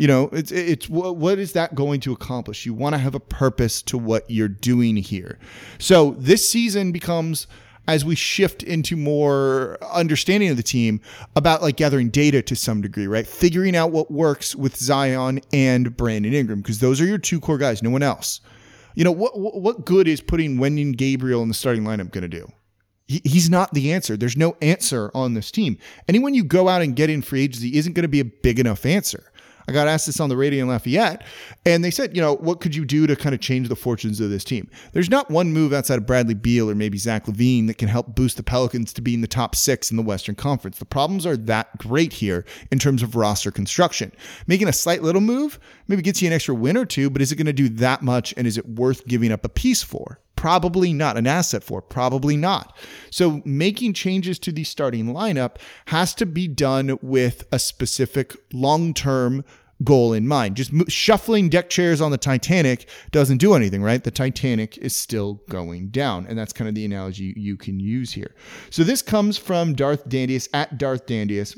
You 0.00 0.06
know 0.06 0.30
it's 0.32 0.50
it's 0.50 0.88
what 0.88 1.38
is 1.38 1.52
that 1.52 1.74
going 1.74 2.00
to 2.00 2.10
accomplish 2.10 2.64
you 2.64 2.72
want 2.72 2.94
to 2.94 2.98
have 2.98 3.14
a 3.14 3.20
purpose 3.20 3.82
to 3.82 3.98
what 3.98 4.24
you're 4.30 4.48
doing 4.48 4.96
here 4.96 5.38
so 5.78 6.12
this 6.12 6.48
season 6.48 6.90
becomes 6.90 7.46
as 7.86 8.02
we 8.02 8.14
shift 8.14 8.62
into 8.62 8.96
more 8.96 9.76
understanding 9.92 10.48
of 10.48 10.56
the 10.56 10.62
team 10.62 11.02
about 11.36 11.60
like 11.60 11.76
gathering 11.76 12.08
data 12.08 12.40
to 12.40 12.56
some 12.56 12.80
degree 12.80 13.06
right 13.06 13.26
figuring 13.26 13.76
out 13.76 13.90
what 13.90 14.10
works 14.10 14.56
with 14.56 14.74
zion 14.74 15.38
and 15.52 15.94
brandon 15.98 16.32
ingram 16.32 16.62
because 16.62 16.78
those 16.78 16.98
are 16.98 17.06
your 17.06 17.18
two 17.18 17.38
core 17.38 17.58
guys 17.58 17.82
no 17.82 17.90
one 17.90 18.02
else 18.02 18.40
you 18.94 19.04
know 19.04 19.12
what 19.12 19.38
what 19.38 19.84
good 19.84 20.08
is 20.08 20.22
putting 20.22 20.56
Wenyen 20.56 20.96
Gabriel 20.96 21.42
in 21.42 21.48
the 21.48 21.54
starting 21.54 21.84
lineup 21.84 22.10
going 22.10 22.22
to 22.22 22.28
do 22.28 22.50
he's 23.10 23.50
not 23.50 23.74
the 23.74 23.92
answer. 23.92 24.16
There's 24.16 24.36
no 24.36 24.56
answer 24.62 25.10
on 25.14 25.34
this 25.34 25.50
team. 25.50 25.78
Anyone 26.06 26.34
you 26.34 26.44
go 26.44 26.68
out 26.68 26.80
and 26.80 26.94
get 26.94 27.10
in 27.10 27.22
free 27.22 27.42
agency 27.42 27.76
isn't 27.76 27.94
going 27.94 28.04
to 28.04 28.08
be 28.08 28.20
a 28.20 28.24
big 28.24 28.60
enough 28.60 28.86
answer. 28.86 29.29
I 29.68 29.72
got 29.72 29.88
asked 29.88 30.06
this 30.06 30.20
on 30.20 30.28
the 30.28 30.36
radio 30.36 30.62
in 30.62 30.68
Lafayette, 30.68 31.24
and 31.64 31.84
they 31.84 31.90
said, 31.90 32.14
you 32.16 32.22
know, 32.22 32.36
what 32.36 32.60
could 32.60 32.74
you 32.74 32.84
do 32.84 33.06
to 33.06 33.16
kind 33.16 33.34
of 33.34 33.40
change 33.40 33.68
the 33.68 33.76
fortunes 33.76 34.20
of 34.20 34.30
this 34.30 34.44
team? 34.44 34.68
There's 34.92 35.10
not 35.10 35.30
one 35.30 35.52
move 35.52 35.72
outside 35.72 35.98
of 35.98 36.06
Bradley 36.06 36.34
Beal 36.34 36.70
or 36.70 36.74
maybe 36.74 36.98
Zach 36.98 37.26
LaVine 37.26 37.66
that 37.66 37.78
can 37.78 37.88
help 37.88 38.14
boost 38.14 38.36
the 38.36 38.42
Pelicans 38.42 38.92
to 38.94 39.02
be 39.02 39.14
in 39.14 39.20
the 39.20 39.26
top 39.26 39.54
six 39.54 39.90
in 39.90 39.96
the 39.96 40.02
Western 40.02 40.34
Conference. 40.34 40.78
The 40.78 40.84
problems 40.84 41.26
are 41.26 41.36
that 41.36 41.78
great 41.78 42.12
here 42.12 42.44
in 42.70 42.78
terms 42.78 43.02
of 43.02 43.16
roster 43.16 43.50
construction. 43.50 44.12
Making 44.46 44.68
a 44.68 44.72
slight 44.72 45.02
little 45.02 45.20
move 45.20 45.58
maybe 45.88 46.02
gets 46.02 46.22
you 46.22 46.28
an 46.28 46.34
extra 46.34 46.54
win 46.54 46.76
or 46.76 46.86
two, 46.86 47.10
but 47.10 47.22
is 47.22 47.32
it 47.32 47.36
going 47.36 47.46
to 47.46 47.52
do 47.52 47.68
that 47.68 48.02
much, 48.02 48.34
and 48.36 48.46
is 48.46 48.58
it 48.58 48.68
worth 48.68 49.06
giving 49.06 49.32
up 49.32 49.44
a 49.44 49.48
piece 49.48 49.82
for? 49.82 50.20
Probably 50.40 50.94
not. 50.94 51.18
An 51.18 51.26
asset 51.26 51.62
for? 51.62 51.82
Probably 51.82 52.34
not. 52.34 52.74
So 53.10 53.42
making 53.44 53.92
changes 53.92 54.38
to 54.38 54.50
the 54.50 54.64
starting 54.64 55.08
lineup 55.08 55.56
has 55.88 56.14
to 56.14 56.24
be 56.24 56.48
done 56.48 56.98
with 57.02 57.44
a 57.52 57.58
specific 57.58 58.34
long 58.50 58.94
term 58.94 59.44
goal 59.84 60.14
in 60.14 60.26
mind. 60.26 60.56
Just 60.56 60.72
shuffling 60.90 61.50
deck 61.50 61.68
chairs 61.68 62.00
on 62.00 62.10
the 62.10 62.16
Titanic 62.16 62.88
doesn't 63.10 63.36
do 63.36 63.52
anything, 63.52 63.82
right? 63.82 64.02
The 64.02 64.10
Titanic 64.10 64.78
is 64.78 64.96
still 64.96 65.42
going 65.50 65.90
down. 65.90 66.24
And 66.26 66.38
that's 66.38 66.54
kind 66.54 66.70
of 66.70 66.74
the 66.74 66.86
analogy 66.86 67.34
you 67.36 67.58
can 67.58 67.78
use 67.78 68.10
here. 68.10 68.34
So 68.70 68.82
this 68.82 69.02
comes 69.02 69.36
from 69.36 69.74
Darth 69.74 70.08
Dandius 70.08 70.48
at 70.54 70.78
Darth 70.78 71.04
Dandius. 71.04 71.54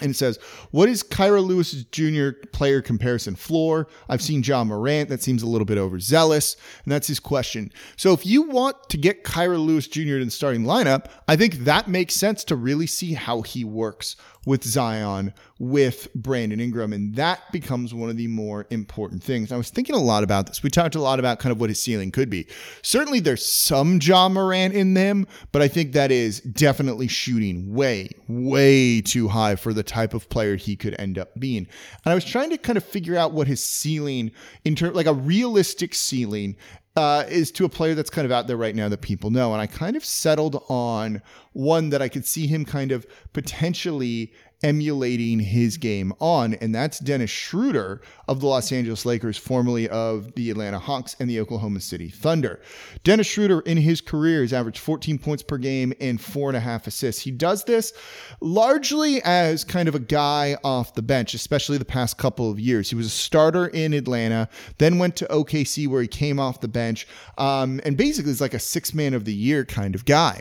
And 0.00 0.10
it 0.10 0.14
says, 0.14 0.38
What 0.70 0.88
is 0.88 1.02
Kira 1.02 1.44
Lewis 1.44 1.84
Jr. 1.84 2.30
player 2.48 2.80
comparison 2.80 3.36
floor? 3.36 3.88
I've 4.08 4.22
seen 4.22 4.42
Ja 4.42 4.64
Morant. 4.64 5.08
That 5.10 5.22
seems 5.22 5.42
a 5.42 5.46
little 5.46 5.64
bit 5.64 5.78
overzealous. 5.78 6.56
And 6.84 6.92
that's 6.92 7.06
his 7.06 7.20
question. 7.20 7.70
So 7.96 8.12
if 8.12 8.24
you 8.24 8.42
want 8.42 8.88
to 8.88 8.96
get 8.96 9.22
Kira 9.22 9.64
Lewis 9.64 9.86
Jr. 9.86 10.16
in 10.16 10.24
the 10.24 10.30
starting 10.30 10.62
lineup, 10.62 11.06
I 11.28 11.36
think 11.36 11.58
that 11.64 11.88
makes 11.88 12.14
sense 12.14 12.42
to 12.44 12.56
really 12.56 12.86
see 12.86 13.12
how 13.12 13.42
he 13.42 13.64
works 13.64 14.16
with 14.44 14.64
Zion, 14.64 15.32
with 15.58 16.12
Brandon 16.14 16.58
Ingram. 16.58 16.92
And 16.92 17.14
that 17.14 17.40
becomes 17.52 17.94
one 17.94 18.10
of 18.10 18.16
the 18.16 18.26
more 18.26 18.66
important 18.70 19.22
things. 19.22 19.52
I 19.52 19.56
was 19.56 19.70
thinking 19.70 19.94
a 19.94 20.00
lot 20.00 20.24
about 20.24 20.46
this. 20.46 20.62
We 20.62 20.70
talked 20.70 20.94
a 20.94 21.00
lot 21.00 21.18
about 21.18 21.38
kind 21.38 21.52
of 21.52 21.60
what 21.60 21.70
his 21.70 21.80
ceiling 21.80 22.10
could 22.10 22.28
be. 22.28 22.48
Certainly 22.82 23.20
there's 23.20 23.46
some 23.46 24.00
Ja 24.02 24.28
Morant 24.28 24.74
in 24.74 24.94
them, 24.94 25.26
but 25.52 25.62
I 25.62 25.68
think 25.68 25.92
that 25.92 26.10
is 26.10 26.40
definitely 26.40 27.08
shooting 27.08 27.72
way, 27.72 28.10
way 28.26 29.00
too 29.00 29.28
high 29.28 29.54
for 29.56 29.72
the 29.72 29.84
type 29.84 30.14
of 30.14 30.28
player 30.28 30.56
he 30.56 30.74
could 30.74 30.98
end 30.98 31.18
up 31.18 31.38
being. 31.38 31.68
And 32.04 32.12
I 32.12 32.14
was 32.14 32.24
trying 32.24 32.50
to 32.50 32.58
kind 32.58 32.76
of 32.76 32.84
figure 32.84 33.16
out 33.16 33.32
what 33.32 33.46
his 33.46 33.62
ceiling 33.62 34.32
in 34.64 34.74
terms 34.74 34.96
like 34.96 35.06
a 35.06 35.14
realistic 35.14 35.94
ceiling 35.94 36.56
uh, 36.96 37.24
is 37.28 37.50
to 37.52 37.64
a 37.64 37.68
player 37.68 37.94
that's 37.94 38.10
kind 38.10 38.24
of 38.24 38.32
out 38.32 38.46
there 38.46 38.56
right 38.56 38.74
now 38.74 38.88
that 38.88 39.00
people 39.00 39.30
know. 39.30 39.52
And 39.52 39.60
I 39.60 39.66
kind 39.66 39.96
of 39.96 40.04
settled 40.04 40.62
on 40.68 41.22
one 41.52 41.90
that 41.90 42.02
I 42.02 42.08
could 42.08 42.26
see 42.26 42.46
him 42.46 42.64
kind 42.64 42.92
of 42.92 43.06
potentially 43.32 44.32
emulating 44.62 45.40
his 45.40 45.76
game 45.76 46.12
on, 46.20 46.54
and 46.54 46.74
that's 46.74 46.98
Dennis 46.98 47.30
Schroeder 47.30 48.00
of 48.28 48.40
the 48.40 48.46
Los 48.46 48.72
Angeles 48.72 49.04
Lakers, 49.04 49.36
formerly 49.36 49.88
of 49.88 50.34
the 50.34 50.50
Atlanta 50.50 50.78
Hawks 50.78 51.16
and 51.18 51.28
the 51.28 51.40
Oklahoma 51.40 51.80
City 51.80 52.08
Thunder. 52.08 52.60
Dennis 53.04 53.26
Schroeder 53.26 53.60
in 53.60 53.78
his 53.78 54.00
career 54.00 54.42
has 54.42 54.52
averaged 54.52 54.78
14 54.78 55.18
points 55.18 55.42
per 55.42 55.58
game 55.58 55.92
and 56.00 56.20
four 56.20 56.48
and 56.48 56.56
a 56.56 56.60
half 56.60 56.86
assists. 56.86 57.22
He 57.22 57.30
does 57.30 57.64
this 57.64 57.92
largely 58.40 59.22
as 59.22 59.64
kind 59.64 59.88
of 59.88 59.94
a 59.94 60.00
guy 60.00 60.56
off 60.64 60.94
the 60.94 61.02
bench, 61.02 61.34
especially 61.34 61.78
the 61.78 61.84
past 61.84 62.18
couple 62.18 62.50
of 62.50 62.60
years. 62.60 62.90
He 62.90 62.96
was 62.96 63.06
a 63.06 63.10
starter 63.10 63.66
in 63.66 63.92
Atlanta, 63.92 64.48
then 64.78 64.98
went 64.98 65.16
to 65.16 65.26
OKC 65.26 65.88
where 65.88 66.02
he 66.02 66.08
came 66.08 66.38
off 66.38 66.60
the 66.60 66.68
bench, 66.68 67.06
um, 67.38 67.80
and 67.84 67.96
basically 67.96 68.30
is 68.30 68.40
like 68.40 68.54
a 68.54 68.58
six 68.58 68.94
man 68.94 69.14
of 69.14 69.24
the 69.24 69.34
year 69.34 69.64
kind 69.64 69.94
of 69.94 70.04
guy. 70.04 70.40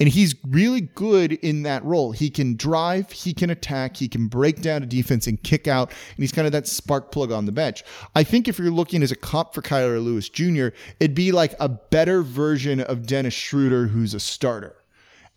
And 0.00 0.08
he's 0.08 0.34
really 0.46 0.82
good 0.82 1.32
in 1.32 1.64
that 1.64 1.84
role. 1.84 2.12
He 2.12 2.30
can 2.30 2.56
drive, 2.56 3.10
he 3.10 3.34
can 3.34 3.50
attack, 3.50 3.96
he 3.96 4.08
can 4.08 4.28
break 4.28 4.60
down 4.60 4.82
a 4.82 4.86
defense 4.86 5.26
and 5.26 5.42
kick 5.42 5.66
out, 5.66 5.90
and 5.90 6.18
he's 6.18 6.30
kind 6.30 6.46
of 6.46 6.52
that 6.52 6.68
spark 6.68 7.10
plug 7.10 7.32
on 7.32 7.46
the 7.46 7.52
bench. 7.52 7.82
I 8.14 8.22
think 8.22 8.46
if 8.46 8.58
you're 8.58 8.70
looking 8.70 9.02
as 9.02 9.10
a 9.10 9.16
comp 9.16 9.54
for 9.54 9.62
Kira 9.62 10.02
Lewis 10.02 10.28
Jr., 10.28 10.68
it'd 11.00 11.16
be 11.16 11.32
like 11.32 11.54
a 11.58 11.68
better 11.68 12.22
version 12.22 12.80
of 12.80 13.06
Dennis 13.06 13.34
Schroeder, 13.34 13.88
who's 13.88 14.14
a 14.14 14.20
starter. 14.20 14.76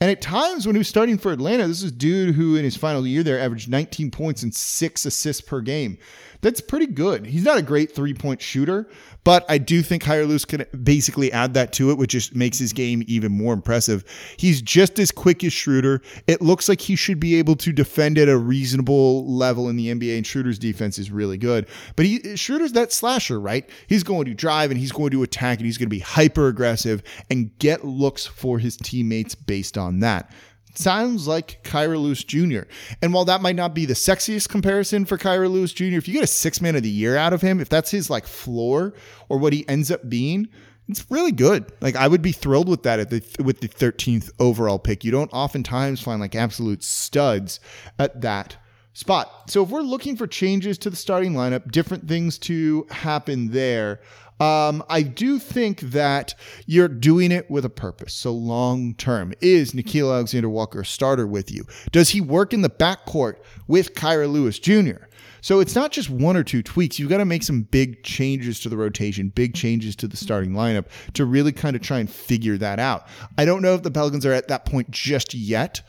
And 0.01 0.09
at 0.09 0.19
times 0.19 0.65
when 0.65 0.75
he 0.75 0.79
was 0.79 0.87
starting 0.87 1.19
for 1.19 1.31
Atlanta, 1.31 1.67
this 1.67 1.83
is 1.83 1.91
dude 1.91 2.33
who 2.33 2.55
in 2.55 2.63
his 2.63 2.75
final 2.75 3.05
year 3.05 3.21
there 3.21 3.39
averaged 3.39 3.69
19 3.69 4.09
points 4.09 4.41
and 4.41 4.53
six 4.53 5.05
assists 5.05 5.41
per 5.41 5.61
game. 5.61 5.99
That's 6.41 6.59
pretty 6.59 6.87
good. 6.87 7.25
He's 7.27 7.43
not 7.43 7.57
a 7.57 7.61
great 7.61 7.93
three 7.93 8.13
point 8.13 8.41
shooter, 8.41 8.87
but 9.23 9.45
I 9.47 9.59
do 9.59 9.83
think 9.83 10.07
Lewis 10.07 10.43
can 10.43 10.65
basically 10.83 11.31
add 11.31 11.53
that 11.53 11.71
to 11.73 11.91
it, 11.91 11.97
which 11.97 12.11
just 12.11 12.35
makes 12.35 12.57
his 12.57 12.73
game 12.73 13.03
even 13.07 13.31
more 13.31 13.53
impressive. 13.53 14.03
He's 14.37 14.61
just 14.61 14.97
as 14.97 15.11
quick 15.11 15.43
as 15.43 15.53
Schroeder. 15.53 16.01
It 16.27 16.41
looks 16.41 16.67
like 16.67 16.81
he 16.81 16.95
should 16.95 17.19
be 17.19 17.35
able 17.35 17.55
to 17.57 17.71
defend 17.71 18.17
at 18.17 18.27
a 18.27 18.37
reasonable 18.37 19.25
level 19.31 19.69
in 19.69 19.75
the 19.75 19.93
NBA, 19.93 20.17
and 20.17 20.25
Schroeder's 20.25 20.57
defense 20.57 20.97
is 20.97 21.11
really 21.11 21.37
good. 21.37 21.67
But 21.95 22.07
he 22.07 22.35
Schroeder's 22.35 22.73
that 22.73 22.91
slasher, 22.91 23.39
right? 23.39 23.69
He's 23.87 24.03
going 24.03 24.25
to 24.25 24.33
drive 24.33 24.71
and 24.71 24.79
he's 24.79 24.91
going 24.91 25.11
to 25.11 25.21
attack 25.23 25.59
and 25.59 25.65
he's 25.65 25.77
going 25.77 25.87
to 25.87 25.95
be 25.95 25.99
hyper 25.99 26.47
aggressive 26.47 27.03
and 27.29 27.57
get 27.59 27.85
looks 27.85 28.25
for 28.25 28.57
his 28.57 28.77
teammates 28.77 29.35
based 29.35 29.77
on 29.77 29.99
that 29.99 30.31
sounds 30.77 31.27
like 31.27 31.63
Kira 31.63 32.01
Lewis 32.01 32.23
Jr. 32.23 32.61
And 33.01 33.13
while 33.13 33.25
that 33.25 33.41
might 33.41 33.55
not 33.55 33.73
be 33.73 33.85
the 33.85 33.93
sexiest 33.93 34.49
comparison 34.49 35.05
for 35.05 35.17
Kira 35.17 35.49
Lewis 35.49 35.73
Jr., 35.73 35.97
if 35.97 36.07
you 36.07 36.13
get 36.13 36.23
a 36.23 36.27
six 36.27 36.61
man 36.61 36.75
of 36.75 36.83
the 36.83 36.89
year 36.89 37.17
out 37.17 37.33
of 37.33 37.41
him, 37.41 37.59
if 37.59 37.69
that's 37.69 37.91
his 37.91 38.09
like 38.09 38.25
floor 38.25 38.93
or 39.29 39.37
what 39.37 39.53
he 39.53 39.67
ends 39.67 39.91
up 39.91 40.09
being, 40.09 40.47
it's 40.87 41.09
really 41.09 41.31
good. 41.31 41.71
Like 41.81 41.95
I 41.95 42.07
would 42.07 42.21
be 42.21 42.31
thrilled 42.31 42.69
with 42.69 42.83
that 42.83 42.99
at 42.99 43.09
the 43.09 43.23
with 43.43 43.61
the 43.61 43.67
13th 43.67 44.31
overall 44.39 44.79
pick. 44.79 45.03
You 45.03 45.11
don't 45.11 45.31
oftentimes 45.31 46.01
find 46.01 46.19
like 46.19 46.35
absolute 46.35 46.83
studs 46.83 47.59
at 47.97 48.21
that 48.21 48.57
spot. 48.93 49.49
So 49.49 49.63
if 49.63 49.69
we're 49.69 49.81
looking 49.81 50.17
for 50.17 50.27
changes 50.27 50.77
to 50.79 50.89
the 50.89 50.95
starting 50.95 51.33
lineup, 51.33 51.71
different 51.71 52.07
things 52.07 52.37
to 52.39 52.85
happen 52.89 53.51
there, 53.51 54.01
um, 54.41 54.83
I 54.89 55.03
do 55.03 55.37
think 55.37 55.81
that 55.81 56.33
you're 56.65 56.87
doing 56.87 57.31
it 57.31 57.49
with 57.51 57.63
a 57.63 57.69
purpose. 57.69 58.13
So 58.15 58.31
long 58.31 58.95
term, 58.95 59.33
is 59.39 59.73
Nickeil 59.73 60.11
Alexander 60.11 60.49
Walker 60.49 60.81
a 60.81 60.85
starter 60.85 61.27
with 61.27 61.51
you? 61.51 61.65
Does 61.91 62.09
he 62.09 62.21
work 62.21 62.51
in 62.51 62.63
the 62.63 62.69
backcourt 62.69 63.35
with 63.67 63.93
Kira 63.93 64.31
Lewis 64.31 64.57
Jr.? 64.57 65.05
So 65.41 65.59
it's 65.59 65.75
not 65.75 65.91
just 65.91 66.09
one 66.09 66.35
or 66.35 66.43
two 66.43 66.63
tweaks. 66.63 66.97
You've 66.97 67.09
got 67.09 67.17
to 67.17 67.25
make 67.25 67.43
some 67.43 67.61
big 67.61 68.03
changes 68.03 68.59
to 68.61 68.69
the 68.69 68.77
rotation, 68.77 69.29
big 69.29 69.53
changes 69.53 69.95
to 69.97 70.07
the 70.07 70.17
starting 70.17 70.53
lineup 70.53 70.85
to 71.13 71.25
really 71.25 71.51
kind 71.51 71.75
of 71.75 71.83
try 71.83 71.99
and 71.99 72.09
figure 72.09 72.57
that 72.57 72.79
out. 72.79 73.07
I 73.37 73.45
don't 73.45 73.61
know 73.61 73.75
if 73.75 73.83
the 73.83 73.91
Pelicans 73.91 74.25
are 74.25 74.33
at 74.33 74.47
that 74.47 74.65
point 74.65 74.89
just 74.89 75.35
yet. 75.35 75.81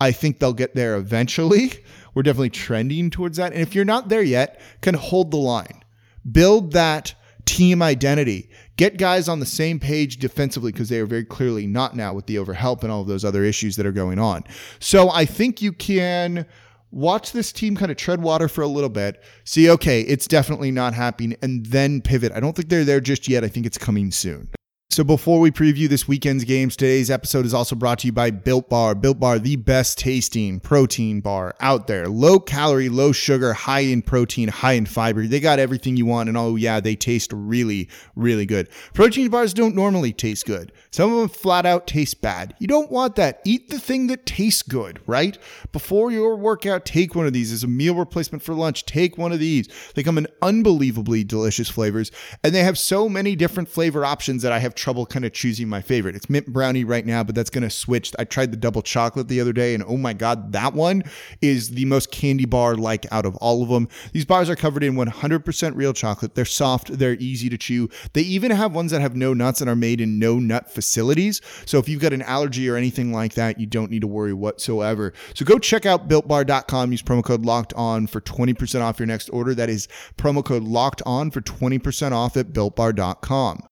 I 0.00 0.12
think 0.12 0.38
they'll 0.38 0.52
get 0.52 0.76
there 0.76 0.96
eventually. 0.96 1.72
We're 2.14 2.22
definitely 2.22 2.50
trending 2.50 3.10
towards 3.10 3.38
that. 3.38 3.52
And 3.52 3.60
if 3.60 3.74
you're 3.74 3.84
not 3.84 4.08
there 4.08 4.22
yet, 4.22 4.60
can 4.82 4.94
hold 4.94 5.32
the 5.32 5.36
line. 5.36 5.82
Build 6.30 6.72
that 6.72 7.14
team 7.44 7.82
identity. 7.82 8.50
Get 8.76 8.96
guys 8.96 9.28
on 9.28 9.40
the 9.40 9.46
same 9.46 9.78
page 9.78 10.16
defensively 10.18 10.72
because 10.72 10.88
they 10.88 11.00
are 11.00 11.06
very 11.06 11.24
clearly 11.24 11.66
not 11.66 11.94
now 11.94 12.14
with 12.14 12.26
the 12.26 12.36
overhelp 12.36 12.82
and 12.82 12.90
all 12.90 13.02
of 13.02 13.08
those 13.08 13.24
other 13.24 13.44
issues 13.44 13.76
that 13.76 13.86
are 13.86 13.92
going 13.92 14.18
on. 14.18 14.44
So 14.78 15.10
I 15.10 15.24
think 15.24 15.60
you 15.60 15.72
can 15.72 16.46
watch 16.90 17.32
this 17.32 17.52
team 17.52 17.74
kind 17.74 17.90
of 17.90 17.96
tread 17.96 18.22
water 18.22 18.48
for 18.48 18.62
a 18.62 18.66
little 18.66 18.90
bit, 18.90 19.22
see, 19.44 19.70
okay, 19.70 20.02
it's 20.02 20.26
definitely 20.26 20.70
not 20.70 20.94
happening, 20.94 21.36
and 21.42 21.64
then 21.66 22.00
pivot. 22.02 22.32
I 22.32 22.40
don't 22.40 22.54
think 22.54 22.68
they're 22.68 22.84
there 22.84 23.00
just 23.00 23.28
yet. 23.28 23.44
I 23.44 23.48
think 23.48 23.66
it's 23.66 23.78
coming 23.78 24.10
soon. 24.10 24.48
So 24.92 25.02
before 25.04 25.40
we 25.40 25.50
preview 25.50 25.88
this 25.88 26.06
weekend's 26.06 26.44
games, 26.44 26.76
today's 26.76 27.10
episode 27.10 27.46
is 27.46 27.54
also 27.54 27.74
brought 27.74 28.00
to 28.00 28.08
you 28.08 28.12
by 28.12 28.30
Built 28.30 28.68
Bar. 28.68 28.94
Built 28.94 29.18
Bar, 29.18 29.38
the 29.38 29.56
best 29.56 29.96
tasting 29.96 30.60
protein 30.60 31.22
bar 31.22 31.54
out 31.60 31.86
there. 31.86 32.08
Low 32.08 32.38
calorie, 32.38 32.90
low 32.90 33.10
sugar, 33.10 33.54
high 33.54 33.80
in 33.80 34.02
protein, 34.02 34.48
high 34.48 34.74
in 34.74 34.84
fiber. 34.84 35.26
They 35.26 35.40
got 35.40 35.58
everything 35.58 35.96
you 35.96 36.04
want. 36.04 36.28
And 36.28 36.36
oh, 36.36 36.56
yeah, 36.56 36.78
they 36.78 36.94
taste 36.94 37.32
really, 37.32 37.88
really 38.16 38.44
good. 38.44 38.68
Protein 38.92 39.30
bars 39.30 39.54
don't 39.54 39.74
normally 39.74 40.12
taste 40.12 40.44
good. 40.44 40.72
Some 40.90 41.10
of 41.10 41.20
them 41.20 41.28
flat 41.30 41.64
out 41.64 41.86
taste 41.86 42.20
bad. 42.20 42.54
You 42.58 42.66
don't 42.66 42.90
want 42.90 43.16
that. 43.16 43.40
Eat 43.46 43.70
the 43.70 43.78
thing 43.78 44.08
that 44.08 44.26
tastes 44.26 44.60
good, 44.60 45.00
right? 45.06 45.38
Before 45.72 46.12
your 46.12 46.36
workout, 46.36 46.84
take 46.84 47.14
one 47.14 47.24
of 47.24 47.32
these 47.32 47.50
as 47.50 47.64
a 47.64 47.66
meal 47.66 47.94
replacement 47.94 48.42
for 48.42 48.52
lunch. 48.52 48.84
Take 48.84 49.16
one 49.16 49.32
of 49.32 49.38
these. 49.38 49.70
They 49.94 50.02
come 50.02 50.18
in 50.18 50.26
unbelievably 50.42 51.24
delicious 51.24 51.70
flavors, 51.70 52.10
and 52.44 52.54
they 52.54 52.62
have 52.62 52.76
so 52.76 53.08
many 53.08 53.34
different 53.34 53.70
flavor 53.70 54.04
options 54.04 54.42
that 54.42 54.52
I 54.52 54.58
have 54.58 54.74
trouble 54.82 55.06
kind 55.06 55.24
of 55.24 55.32
choosing 55.32 55.68
my 55.68 55.80
favorite. 55.80 56.16
It's 56.16 56.28
mint 56.28 56.48
brownie 56.48 56.82
right 56.82 57.06
now, 57.06 57.22
but 57.22 57.36
that's 57.36 57.50
going 57.50 57.62
to 57.62 57.70
switch. 57.70 58.12
I 58.18 58.24
tried 58.24 58.50
the 58.50 58.56
double 58.56 58.82
chocolate 58.82 59.28
the 59.28 59.40
other 59.40 59.52
day, 59.52 59.74
and 59.74 59.84
oh 59.86 59.96
my 59.96 60.12
God, 60.12 60.52
that 60.52 60.74
one 60.74 61.04
is 61.40 61.70
the 61.70 61.84
most 61.84 62.10
candy 62.10 62.46
bar 62.46 62.74
like 62.74 63.06
out 63.12 63.24
of 63.24 63.36
all 63.36 63.62
of 63.62 63.68
them. 63.68 63.88
These 64.12 64.24
bars 64.24 64.50
are 64.50 64.56
covered 64.56 64.82
in 64.82 64.94
100% 64.94 65.76
real 65.76 65.92
chocolate. 65.92 66.34
They're 66.34 66.44
soft, 66.44 66.98
they're 66.98 67.14
easy 67.14 67.48
to 67.48 67.56
chew. 67.56 67.88
They 68.12 68.22
even 68.22 68.50
have 68.50 68.74
ones 68.74 68.90
that 68.90 69.00
have 69.00 69.14
no 69.14 69.32
nuts 69.32 69.60
and 69.60 69.70
are 69.70 69.76
made 69.76 70.00
in 70.00 70.18
no 70.18 70.40
nut 70.40 70.68
facilities. 70.68 71.40
So 71.64 71.78
if 71.78 71.88
you've 71.88 72.02
got 72.02 72.12
an 72.12 72.22
allergy 72.22 72.68
or 72.68 72.76
anything 72.76 73.12
like 73.12 73.34
that, 73.34 73.60
you 73.60 73.66
don't 73.66 73.90
need 73.90 74.02
to 74.02 74.08
worry 74.08 74.32
whatsoever. 74.32 75.12
So 75.34 75.44
go 75.44 75.60
check 75.60 75.86
out 75.86 76.08
builtbar.com. 76.08 76.90
Use 76.90 77.02
promo 77.02 77.22
code 77.22 77.46
locked 77.46 77.72
on 77.74 78.08
for 78.08 78.20
20% 78.20 78.80
off 78.80 78.98
your 78.98 79.06
next 79.06 79.28
order. 79.28 79.54
That 79.54 79.70
is 79.70 79.86
promo 80.18 80.44
code 80.44 80.64
locked 80.64 81.02
on 81.06 81.30
for 81.30 81.40
20% 81.40 82.10
off 82.10 82.36
at 82.36 82.48
builtbar.com. 82.48 83.68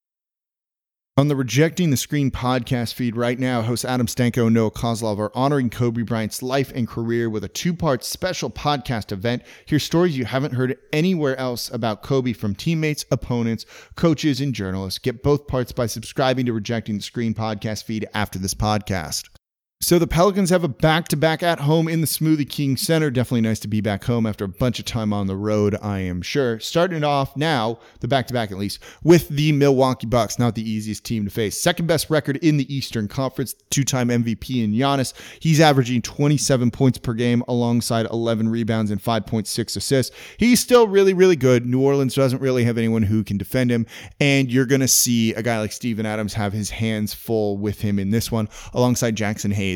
On 1.20 1.28
the 1.28 1.36
Rejecting 1.36 1.90
the 1.90 1.98
Screen 1.98 2.30
podcast 2.30 2.94
feed 2.94 3.14
right 3.14 3.38
now, 3.38 3.60
hosts 3.60 3.84
Adam 3.84 4.06
Stanko 4.06 4.46
and 4.46 4.54
Noah 4.54 4.70
Kozlov 4.70 5.18
are 5.18 5.30
honoring 5.34 5.68
Kobe 5.68 6.00
Bryant's 6.00 6.42
life 6.42 6.72
and 6.74 6.88
career 6.88 7.28
with 7.28 7.44
a 7.44 7.48
two 7.48 7.74
part 7.74 8.02
special 8.02 8.48
podcast 8.48 9.12
event. 9.12 9.42
Hear 9.66 9.78
stories 9.78 10.16
you 10.16 10.24
haven't 10.24 10.54
heard 10.54 10.78
anywhere 10.94 11.36
else 11.36 11.70
about 11.70 12.02
Kobe 12.02 12.32
from 12.32 12.54
teammates, 12.54 13.04
opponents, 13.10 13.66
coaches, 13.96 14.40
and 14.40 14.54
journalists. 14.54 14.98
Get 14.98 15.22
both 15.22 15.46
parts 15.46 15.72
by 15.72 15.84
subscribing 15.84 16.46
to 16.46 16.54
Rejecting 16.54 16.96
the 16.96 17.02
Screen 17.02 17.34
podcast 17.34 17.84
feed 17.84 18.08
after 18.14 18.38
this 18.38 18.54
podcast. 18.54 19.28
So 19.82 19.98
the 19.98 20.06
Pelicans 20.06 20.50
have 20.50 20.62
a 20.62 20.68
back-to-back 20.68 21.42
at 21.42 21.60
home 21.60 21.88
in 21.88 22.02
the 22.02 22.06
Smoothie 22.06 22.46
King 22.46 22.76
Center. 22.76 23.10
Definitely 23.10 23.40
nice 23.40 23.58
to 23.60 23.66
be 23.66 23.80
back 23.80 24.04
home 24.04 24.26
after 24.26 24.44
a 24.44 24.48
bunch 24.48 24.78
of 24.78 24.84
time 24.84 25.10
on 25.10 25.26
the 25.26 25.34
road, 25.34 25.74
I 25.80 26.00
am 26.00 26.20
sure. 26.20 26.60
Starting 26.60 26.98
it 26.98 27.04
off 27.04 27.34
now, 27.34 27.78
the 28.00 28.06
back-to-back 28.06 28.52
at 28.52 28.58
least, 28.58 28.80
with 29.02 29.30
the 29.30 29.52
Milwaukee 29.52 30.06
Bucks, 30.06 30.38
not 30.38 30.54
the 30.54 30.70
easiest 30.70 31.04
team 31.04 31.24
to 31.24 31.30
face. 31.30 31.58
Second 31.58 31.86
best 31.86 32.10
record 32.10 32.36
in 32.36 32.58
the 32.58 32.72
Eastern 32.72 33.08
Conference, 33.08 33.54
two-time 33.70 34.10
MVP 34.10 34.62
in 34.62 34.72
Giannis. 34.72 35.14
He's 35.40 35.60
averaging 35.60 36.02
27 36.02 36.70
points 36.70 36.98
per 36.98 37.14
game 37.14 37.42
alongside 37.48 38.04
11 38.10 38.50
rebounds 38.50 38.90
and 38.90 39.02
5.6 39.02 39.76
assists. 39.78 40.14
He's 40.36 40.60
still 40.60 40.88
really, 40.88 41.14
really 41.14 41.36
good. 41.36 41.64
New 41.64 41.80
Orleans 41.80 42.14
doesn't 42.14 42.42
really 42.42 42.64
have 42.64 42.76
anyone 42.76 43.04
who 43.04 43.24
can 43.24 43.38
defend 43.38 43.70
him, 43.70 43.86
and 44.20 44.52
you're 44.52 44.66
going 44.66 44.82
to 44.82 44.88
see 44.88 45.32
a 45.32 45.42
guy 45.42 45.58
like 45.58 45.72
Steven 45.72 46.04
Adams 46.04 46.34
have 46.34 46.52
his 46.52 46.68
hands 46.68 47.14
full 47.14 47.56
with 47.56 47.80
him 47.80 47.98
in 47.98 48.10
this 48.10 48.30
one, 48.30 48.46
alongside 48.74 49.16
Jaxson 49.16 49.54
Hayes 49.54 49.69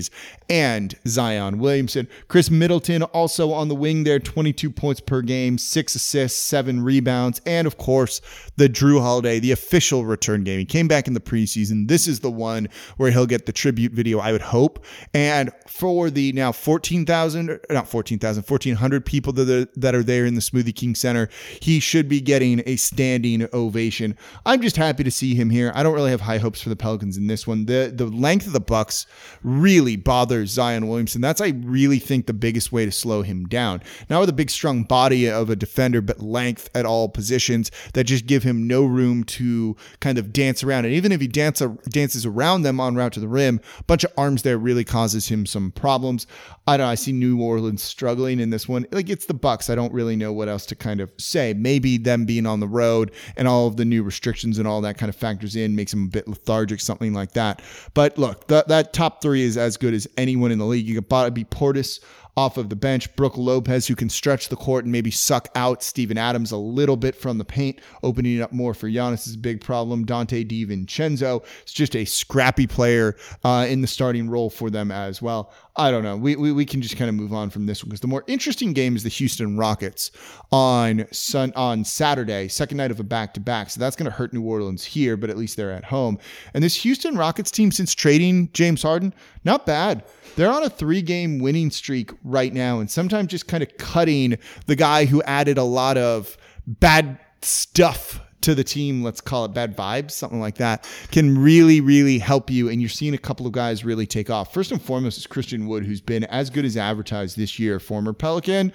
and 0.48 0.94
Zion 1.06 1.58
Williamson. 1.58 2.08
Khris 2.28 2.50
Middleton 2.50 3.02
also 3.02 3.52
on 3.52 3.68
the 3.68 3.74
wing 3.74 4.04
there, 4.04 4.18
22 4.18 4.70
points 4.70 5.00
per 5.00 5.22
game, 5.22 5.58
six 5.58 5.94
assists, 5.94 6.38
seven 6.38 6.82
rebounds, 6.82 7.40
and 7.46 7.66
of 7.66 7.78
course, 7.78 8.20
the 8.56 8.68
Jrue 8.68 9.00
Holiday, 9.00 9.38
the 9.38 9.52
official 9.52 10.04
return 10.04 10.44
game. 10.44 10.58
He 10.58 10.64
came 10.64 10.88
back 10.88 11.06
in 11.06 11.14
the 11.14 11.20
preseason. 11.20 11.88
This 11.88 12.06
is 12.06 12.20
the 12.20 12.30
one 12.30 12.68
where 12.96 13.10
he'll 13.10 13.26
get 13.26 13.46
the 13.46 13.52
tribute 13.52 13.92
video, 13.92 14.18
I 14.18 14.32
would 14.32 14.42
hope. 14.42 14.84
And 15.12 15.50
for 15.66 16.10
the 16.10 16.32
now 16.32 16.52
14,000, 16.52 17.60
not 17.70 17.88
14,000, 17.88 18.42
1,400 18.42 19.06
people 19.06 19.32
that 19.34 19.48
are, 19.48 19.80
that 19.80 19.94
are 19.94 20.02
there 20.02 20.26
in 20.26 20.34
the 20.34 20.40
Smoothie 20.40 20.74
King 20.74 20.94
Center, 20.94 21.28
he 21.60 21.80
should 21.80 22.08
be 22.08 22.20
getting 22.20 22.62
a 22.66 22.76
standing 22.76 23.48
ovation. 23.52 24.16
I'm 24.46 24.62
just 24.62 24.76
happy 24.76 25.04
to 25.04 25.10
see 25.10 25.34
him 25.34 25.50
here. 25.50 25.72
I 25.74 25.82
don't 25.82 25.94
really 25.94 26.10
have 26.10 26.20
high 26.20 26.38
hopes 26.38 26.60
for 26.60 26.68
the 26.68 26.76
Pelicans 26.76 27.16
in 27.16 27.26
this 27.26 27.46
one. 27.46 27.66
The 27.66 27.92
the 27.94 28.06
length 28.06 28.46
of 28.46 28.52
the 28.52 28.60
Bucks 28.60 29.06
really 29.42 29.83
bothers 29.96 30.50
Zion 30.50 30.88
Williamson. 30.88 31.20
That's 31.20 31.40
I 31.40 31.48
really 31.48 31.98
think 31.98 32.26
the 32.26 32.32
biggest 32.32 32.72
way 32.72 32.84
to 32.84 32.92
slow 32.92 33.22
him 33.22 33.44
down. 33.46 33.82
Now 34.08 34.20
with 34.20 34.28
a 34.28 34.34
big 34.34 34.50
strong 34.50 34.82
body 34.82 35.30
of 35.30 35.50
a 35.50 35.56
defender, 35.56 36.00
but 36.00 36.20
length 36.20 36.68
at 36.74 36.86
all 36.86 37.08
positions 37.08 37.70
that 37.92 38.04
just 38.04 38.26
give 38.26 38.42
him 38.42 38.66
no 38.66 38.84
room 38.84 39.24
to 39.24 39.76
kind 40.00 40.18
of 40.18 40.32
dance 40.32 40.64
around. 40.64 40.86
And 40.86 40.94
even 40.94 41.12
if 41.12 41.20
he 41.20 41.28
dance, 41.28 41.62
dances 41.88 42.26
around 42.26 42.62
them 42.62 42.80
on 42.80 42.96
route 42.96 43.12
to 43.12 43.20
the 43.20 43.28
rim, 43.28 43.60
a 43.78 43.84
bunch 43.84 44.04
of 44.04 44.12
arms 44.16 44.42
there 44.42 44.58
really 44.58 44.84
causes 44.84 45.28
him 45.28 45.46
some 45.46 45.70
problems. 45.70 46.26
I 46.66 46.76
don't 46.76 46.86
know. 46.86 46.90
I 46.90 46.94
see 46.94 47.12
New 47.12 47.42
Orleans 47.42 47.82
struggling 47.82 48.40
in 48.40 48.50
this 48.50 48.66
one. 48.66 48.86
Like 48.90 49.10
it's 49.10 49.26
the 49.26 49.34
Bucks. 49.34 49.68
I 49.68 49.74
don't 49.74 49.92
really 49.92 50.16
know 50.16 50.32
what 50.32 50.48
else 50.48 50.64
to 50.66 50.74
kind 50.74 51.00
of 51.00 51.12
say. 51.18 51.52
Maybe 51.52 51.98
them 51.98 52.24
being 52.24 52.46
on 52.46 52.60
the 52.60 52.68
road 52.68 53.10
and 53.36 53.46
all 53.46 53.66
of 53.66 53.76
the 53.76 53.84
new 53.84 54.02
restrictions 54.02 54.58
and 54.58 54.66
all 54.66 54.80
that 54.80 54.96
kind 54.96 55.10
of 55.10 55.16
factors 55.16 55.56
in, 55.56 55.76
makes 55.76 55.92
him 55.92 56.04
a 56.04 56.08
bit 56.08 56.26
lethargic, 56.26 56.80
something 56.80 57.12
like 57.12 57.32
that. 57.32 57.62
But 57.92 58.16
look, 58.16 58.48
th- 58.48 58.66
that 58.66 58.92
top 58.92 59.20
three 59.20 59.42
is 59.42 59.56
as 59.56 59.73
good 59.76 59.94
as 59.94 60.06
anyone 60.16 60.50
in 60.50 60.58
the 60.58 60.66
league. 60.66 60.86
You 60.86 60.96
could 60.96 61.08
Bobby 61.08 61.44
Portis 61.44 62.00
off 62.36 62.56
of 62.56 62.68
the 62.68 62.76
bench. 62.76 63.14
Brook 63.16 63.36
Lopez, 63.36 63.86
who 63.86 63.94
can 63.94 64.08
stretch 64.08 64.48
the 64.48 64.56
court 64.56 64.84
and 64.84 64.92
maybe 64.92 65.10
suck 65.10 65.48
out 65.54 65.82
Steven 65.82 66.18
Adams 66.18 66.52
a 66.52 66.56
little 66.56 66.96
bit 66.96 67.14
from 67.14 67.38
the 67.38 67.44
paint, 67.44 67.80
opening 68.02 68.40
up 68.40 68.52
more 68.52 68.74
for 68.74 68.88
Giannis 68.88 69.26
is 69.26 69.34
a 69.34 69.38
big 69.38 69.60
problem. 69.60 70.04
Donte 70.04 70.48
DiVincenzo 70.48 71.44
is 71.66 71.72
just 71.72 71.94
a 71.94 72.04
scrappy 72.04 72.66
player 72.66 73.16
uh, 73.44 73.66
in 73.68 73.80
the 73.80 73.86
starting 73.86 74.28
role 74.28 74.50
for 74.50 74.70
them 74.70 74.90
as 74.90 75.22
well. 75.22 75.52
I 75.76 75.90
don't 75.90 76.04
know. 76.04 76.16
We, 76.16 76.36
we, 76.36 76.52
we 76.52 76.64
can 76.64 76.80
just 76.82 76.96
kind 76.96 77.08
of 77.08 77.16
move 77.16 77.32
on 77.32 77.50
from 77.50 77.66
this 77.66 77.82
one 77.82 77.88
because 77.88 78.00
the 78.00 78.06
more 78.06 78.22
interesting 78.28 78.72
game 78.72 78.94
is 78.94 79.02
the 79.02 79.08
Houston 79.08 79.56
Rockets 79.56 80.12
on 80.52 81.06
sun 81.10 81.52
on 81.56 81.84
Saturday, 81.84 82.46
second 82.46 82.76
night 82.76 82.92
of 82.92 83.00
a 83.00 83.04
back 83.04 83.34
to 83.34 83.40
back. 83.40 83.70
So 83.70 83.80
that's 83.80 83.96
going 83.96 84.10
to 84.10 84.16
hurt 84.16 84.32
New 84.32 84.42
Orleans 84.42 84.84
here, 84.84 85.16
but 85.16 85.30
at 85.30 85.36
least 85.36 85.56
they're 85.56 85.72
at 85.72 85.84
home. 85.84 86.18
And 86.54 86.62
this 86.62 86.76
Houston 86.76 87.16
Rockets 87.16 87.50
team, 87.50 87.72
since 87.72 87.92
trading 87.92 88.50
James 88.52 88.82
Harden, 88.82 89.12
not 89.44 89.66
bad. 89.66 90.04
They're 90.36 90.50
on 90.50 90.64
a 90.64 90.70
three 90.70 91.02
game 91.02 91.38
winning 91.38 91.70
streak 91.70 92.10
right 92.24 92.52
now, 92.52 92.80
and 92.80 92.90
sometimes 92.90 93.28
just 93.28 93.46
kind 93.46 93.62
of 93.62 93.76
cutting 93.76 94.38
the 94.66 94.74
guy 94.74 95.04
who 95.04 95.22
added 95.22 95.58
a 95.58 95.64
lot 95.64 95.96
of 95.96 96.36
bad 96.66 97.18
stuff 97.42 98.20
to 98.44 98.54
the 98.54 98.64
team, 98.64 99.02
let's 99.02 99.20
call 99.20 99.46
it 99.46 99.54
bad 99.54 99.76
vibes, 99.76 100.12
something 100.12 100.40
like 100.40 100.56
that, 100.56 100.86
can 101.10 101.36
really, 101.36 101.80
really 101.80 102.18
help 102.18 102.50
you. 102.50 102.68
And 102.68 102.80
you're 102.80 102.90
seeing 102.90 103.14
a 103.14 103.18
couple 103.18 103.46
of 103.46 103.52
guys 103.52 103.84
really 103.84 104.06
take 104.06 104.30
off. 104.30 104.52
First 104.52 104.70
and 104.70 104.80
foremost 104.80 105.18
is 105.18 105.26
Christian 105.26 105.66
Wood, 105.66 105.84
who's 105.84 106.00
been 106.00 106.24
as 106.24 106.50
good 106.50 106.64
as 106.64 106.76
advertised 106.76 107.36
this 107.36 107.58
year, 107.58 107.80
former 107.80 108.12
Pelican, 108.12 108.72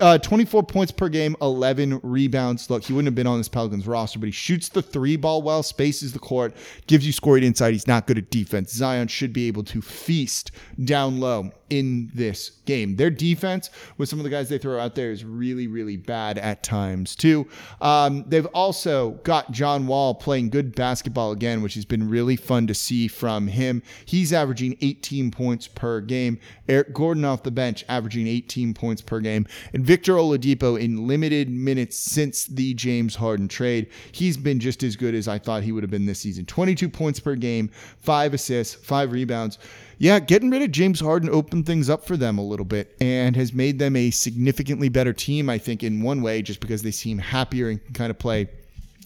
uh, 0.00 0.18
24 0.18 0.62
points 0.64 0.92
per 0.92 1.08
game, 1.08 1.34
11 1.40 2.00
rebounds. 2.02 2.68
Look, 2.68 2.84
he 2.84 2.92
wouldn't 2.92 3.08
have 3.08 3.14
been 3.14 3.26
on 3.26 3.38
this 3.38 3.48
Pelicans 3.48 3.86
roster, 3.86 4.18
but 4.18 4.26
he 4.26 4.32
shoots 4.32 4.68
the 4.68 4.82
three 4.82 5.16
ball 5.16 5.42
well, 5.42 5.62
spaces 5.62 6.12
the 6.12 6.18
court, 6.18 6.54
gives 6.86 7.06
you 7.06 7.12
scoring 7.12 7.44
inside. 7.44 7.72
He's 7.72 7.88
not 7.88 8.06
good 8.06 8.18
at 8.18 8.30
defense. 8.30 8.72
Zion 8.72 9.08
should 9.08 9.32
be 9.32 9.48
able 9.48 9.64
to 9.64 9.80
feast 9.80 10.50
down 10.84 11.18
low 11.18 11.50
in 11.72 12.10
this 12.14 12.50
game. 12.66 12.96
Their 12.96 13.08
defense 13.08 13.70
with 13.96 14.10
some 14.10 14.18
of 14.18 14.24
the 14.24 14.30
guys 14.30 14.50
they 14.50 14.58
throw 14.58 14.78
out 14.78 14.94
there 14.94 15.10
is 15.10 15.24
really, 15.24 15.66
really 15.66 15.96
bad 15.96 16.36
at 16.36 16.62
times 16.62 17.16
too. 17.16 17.48
Um, 17.80 18.26
they've 18.28 18.44
also 18.48 19.12
got 19.24 19.52
John 19.52 19.86
Wall 19.86 20.14
playing 20.14 20.50
good 20.50 20.74
basketball 20.74 21.32
again, 21.32 21.62
which 21.62 21.72
has 21.72 21.86
been 21.86 22.10
really 22.10 22.36
fun 22.36 22.66
to 22.66 22.74
see 22.74 23.08
from 23.08 23.46
him. 23.46 23.82
He's 24.04 24.34
averaging 24.34 24.76
18 24.82 25.30
points 25.30 25.66
per 25.66 26.02
game. 26.02 26.38
Eric 26.68 26.92
Gordon 26.92 27.24
off 27.24 27.42
the 27.42 27.50
bench 27.50 27.86
averaging 27.88 28.26
18 28.26 28.74
points 28.74 29.00
per 29.00 29.20
game. 29.20 29.46
And 29.72 29.82
Victor 29.82 30.12
Oladipo 30.16 30.78
in 30.78 31.06
limited 31.08 31.48
minutes 31.48 31.96
since 31.96 32.44
the 32.44 32.74
James 32.74 33.14
Harden 33.14 33.48
trade. 33.48 33.88
He's 34.12 34.36
been 34.36 34.60
just 34.60 34.82
as 34.82 34.94
good 34.94 35.14
as 35.14 35.26
I 35.26 35.38
thought 35.38 35.62
he 35.62 35.72
would 35.72 35.82
have 35.82 35.90
been 35.90 36.04
this 36.04 36.20
season. 36.20 36.44
22 36.44 36.90
points 36.90 37.18
per 37.18 37.34
game, 37.34 37.70
five 37.98 38.34
assists, 38.34 38.74
five 38.74 39.10
rebounds 39.10 39.58
yeah, 40.02 40.18
getting 40.18 40.50
rid 40.50 40.62
of 40.62 40.72
James 40.72 40.98
Harden 40.98 41.30
opened 41.30 41.64
things 41.64 41.88
up 41.88 42.04
for 42.04 42.16
them 42.16 42.36
a 42.36 42.42
little 42.42 42.66
bit 42.66 42.96
and 43.00 43.36
has 43.36 43.52
made 43.52 43.78
them 43.78 43.94
a 43.94 44.10
significantly 44.10 44.88
better 44.88 45.12
team, 45.12 45.48
I 45.48 45.58
think, 45.58 45.84
in 45.84 46.02
one 46.02 46.22
way, 46.22 46.42
just 46.42 46.58
because 46.58 46.82
they 46.82 46.90
seem 46.90 47.18
happier 47.18 47.68
and 47.68 47.84
can 47.84 47.94
kind 47.94 48.10
of 48.10 48.18
play 48.18 48.48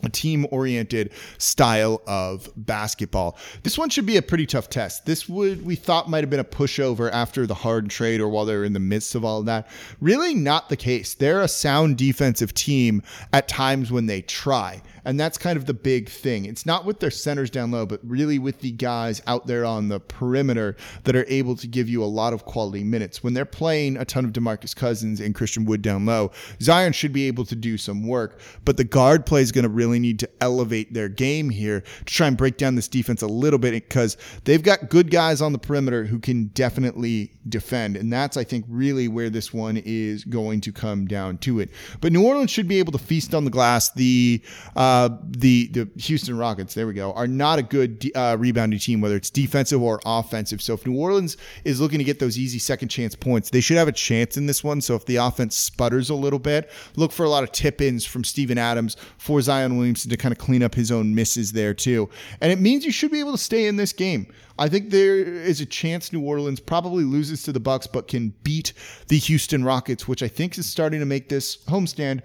a 0.02 0.08
team 0.08 0.46
oriented 0.50 1.12
style 1.36 2.00
of 2.06 2.48
basketball. 2.56 3.36
This 3.62 3.76
one 3.76 3.90
should 3.90 4.06
be 4.06 4.16
a 4.16 4.22
pretty 4.22 4.46
tough 4.46 4.70
test. 4.70 5.04
This 5.04 5.28
would 5.28 5.66
we 5.66 5.76
thought 5.76 6.08
might 6.08 6.22
have 6.22 6.30
been 6.30 6.40
a 6.40 6.44
pushover 6.44 7.10
after 7.12 7.46
the 7.46 7.54
Harden 7.54 7.90
trade 7.90 8.22
or 8.22 8.28
while 8.30 8.46
they're 8.46 8.64
in 8.64 8.72
the 8.72 8.80
midst 8.80 9.14
of 9.14 9.22
all 9.22 9.40
of 9.40 9.46
that. 9.46 9.68
Really 10.00 10.34
not 10.34 10.70
the 10.70 10.78
case. 10.78 11.12
They're 11.12 11.42
a 11.42 11.48
sound 11.48 11.98
defensive 11.98 12.54
team 12.54 13.02
at 13.34 13.48
times 13.48 13.92
when 13.92 14.06
they 14.06 14.22
try. 14.22 14.80
And 15.06 15.20
that's 15.20 15.38
kind 15.38 15.56
of 15.56 15.66
the 15.66 15.72
big 15.72 16.08
thing. 16.08 16.46
It's 16.46 16.66
not 16.66 16.84
with 16.84 16.98
their 16.98 17.12
centers 17.12 17.48
down 17.48 17.70
low, 17.70 17.86
but 17.86 18.00
really 18.02 18.40
with 18.40 18.60
the 18.60 18.72
guys 18.72 19.22
out 19.28 19.46
there 19.46 19.64
on 19.64 19.88
the 19.88 20.00
perimeter 20.00 20.76
that 21.04 21.14
are 21.14 21.24
able 21.28 21.54
to 21.56 21.68
give 21.68 21.88
you 21.88 22.02
a 22.02 22.06
lot 22.06 22.32
of 22.32 22.44
quality 22.44 22.82
minutes. 22.82 23.22
When 23.22 23.32
they're 23.32 23.44
playing 23.44 23.98
a 23.98 24.04
ton 24.04 24.24
of 24.24 24.32
DeMarcus 24.32 24.74
Cousins 24.74 25.20
and 25.20 25.32
Christian 25.32 25.64
Wood 25.64 25.80
down 25.80 26.06
low, 26.06 26.32
Zion 26.60 26.92
should 26.92 27.12
be 27.12 27.28
able 27.28 27.44
to 27.44 27.54
do 27.54 27.78
some 27.78 28.06
work, 28.08 28.40
but 28.64 28.76
the 28.76 28.84
guard 28.84 29.26
play 29.26 29.42
is 29.42 29.52
going 29.52 29.62
to 29.62 29.68
really 29.68 30.00
need 30.00 30.18
to 30.18 30.28
elevate 30.40 30.92
their 30.92 31.08
game 31.08 31.50
here 31.50 31.82
to 31.82 32.12
try 32.12 32.26
and 32.26 32.36
break 32.36 32.56
down 32.56 32.74
this 32.74 32.88
defense 32.88 33.22
a 33.22 33.28
little 33.28 33.60
bit 33.60 33.74
because 33.74 34.16
they've 34.42 34.64
got 34.64 34.90
good 34.90 35.12
guys 35.12 35.40
on 35.40 35.52
the 35.52 35.58
perimeter 35.58 36.04
who 36.04 36.18
can 36.18 36.46
definitely 36.48 37.32
defend. 37.48 37.96
And 37.96 38.12
that's, 38.12 38.36
I 38.36 38.42
think, 38.42 38.64
really 38.68 39.06
where 39.06 39.30
this 39.30 39.54
one 39.54 39.76
is 39.76 40.24
going 40.24 40.62
to 40.62 40.72
come 40.72 41.06
down 41.06 41.38
to 41.38 41.60
it. 41.60 41.70
But 42.00 42.12
New 42.12 42.26
Orleans 42.26 42.50
should 42.50 42.66
be 42.66 42.80
able 42.80 42.90
to 42.90 42.98
feast 42.98 43.36
on 43.36 43.44
the 43.44 43.50
glass. 43.52 43.92
The, 43.92 44.42
uh, 44.74 44.95
the, 45.28 45.66
the 45.68 45.88
Houston 46.02 46.36
Rockets, 46.38 46.74
there 46.74 46.86
we 46.86 46.94
go, 46.94 47.12
are 47.12 47.26
not 47.26 47.58
a 47.58 47.62
good 47.62 48.10
uh, 48.14 48.36
rebounding 48.38 48.78
team, 48.78 49.00
whether 49.00 49.16
it's 49.16 49.30
defensive 49.30 49.82
or 49.82 50.00
offensive. 50.04 50.60
So 50.62 50.74
if 50.74 50.86
New 50.86 50.96
Orleans 50.96 51.36
is 51.64 51.80
looking 51.80 51.98
to 51.98 52.04
get 52.04 52.18
those 52.18 52.38
easy 52.38 52.58
second 52.58 52.88
chance 52.88 53.14
points, 53.14 53.50
they 53.50 53.60
should 53.60 53.76
have 53.76 53.88
a 53.88 53.92
chance 53.92 54.36
in 54.36 54.46
this 54.46 54.62
one. 54.62 54.80
So 54.80 54.94
if 54.94 55.04
the 55.06 55.16
offense 55.16 55.56
sputters 55.56 56.10
a 56.10 56.14
little 56.14 56.38
bit, 56.38 56.70
look 56.96 57.12
for 57.12 57.24
a 57.24 57.28
lot 57.28 57.44
of 57.44 57.52
tip 57.52 57.80
ins 57.80 58.04
from 58.04 58.24
Steven 58.24 58.58
Adams 58.58 58.96
for 59.18 59.40
Zion 59.40 59.76
Williamson 59.76 60.10
to 60.10 60.16
kind 60.16 60.32
of 60.32 60.38
clean 60.38 60.62
up 60.62 60.74
his 60.74 60.90
own 60.92 61.14
misses 61.14 61.52
there, 61.52 61.74
too. 61.74 62.08
And 62.40 62.52
it 62.52 62.60
means 62.60 62.84
you 62.84 62.92
should 62.92 63.10
be 63.10 63.20
able 63.20 63.32
to 63.32 63.38
stay 63.38 63.66
in 63.66 63.76
this 63.76 63.92
game. 63.92 64.32
I 64.58 64.68
think 64.70 64.90
there 64.90 65.16
is 65.18 65.60
a 65.60 65.66
chance 65.66 66.12
New 66.12 66.22
Orleans 66.22 66.60
probably 66.60 67.04
loses 67.04 67.42
to 67.42 67.52
the 67.52 67.60
Bucks, 67.60 67.86
but 67.86 68.08
can 68.08 68.32
beat 68.42 68.72
the 69.08 69.18
Houston 69.18 69.62
Rockets, 69.62 70.08
which 70.08 70.22
I 70.22 70.28
think 70.28 70.56
is 70.56 70.66
starting 70.66 71.00
to 71.00 71.06
make 71.06 71.28
this 71.28 71.58
homestand 71.66 72.22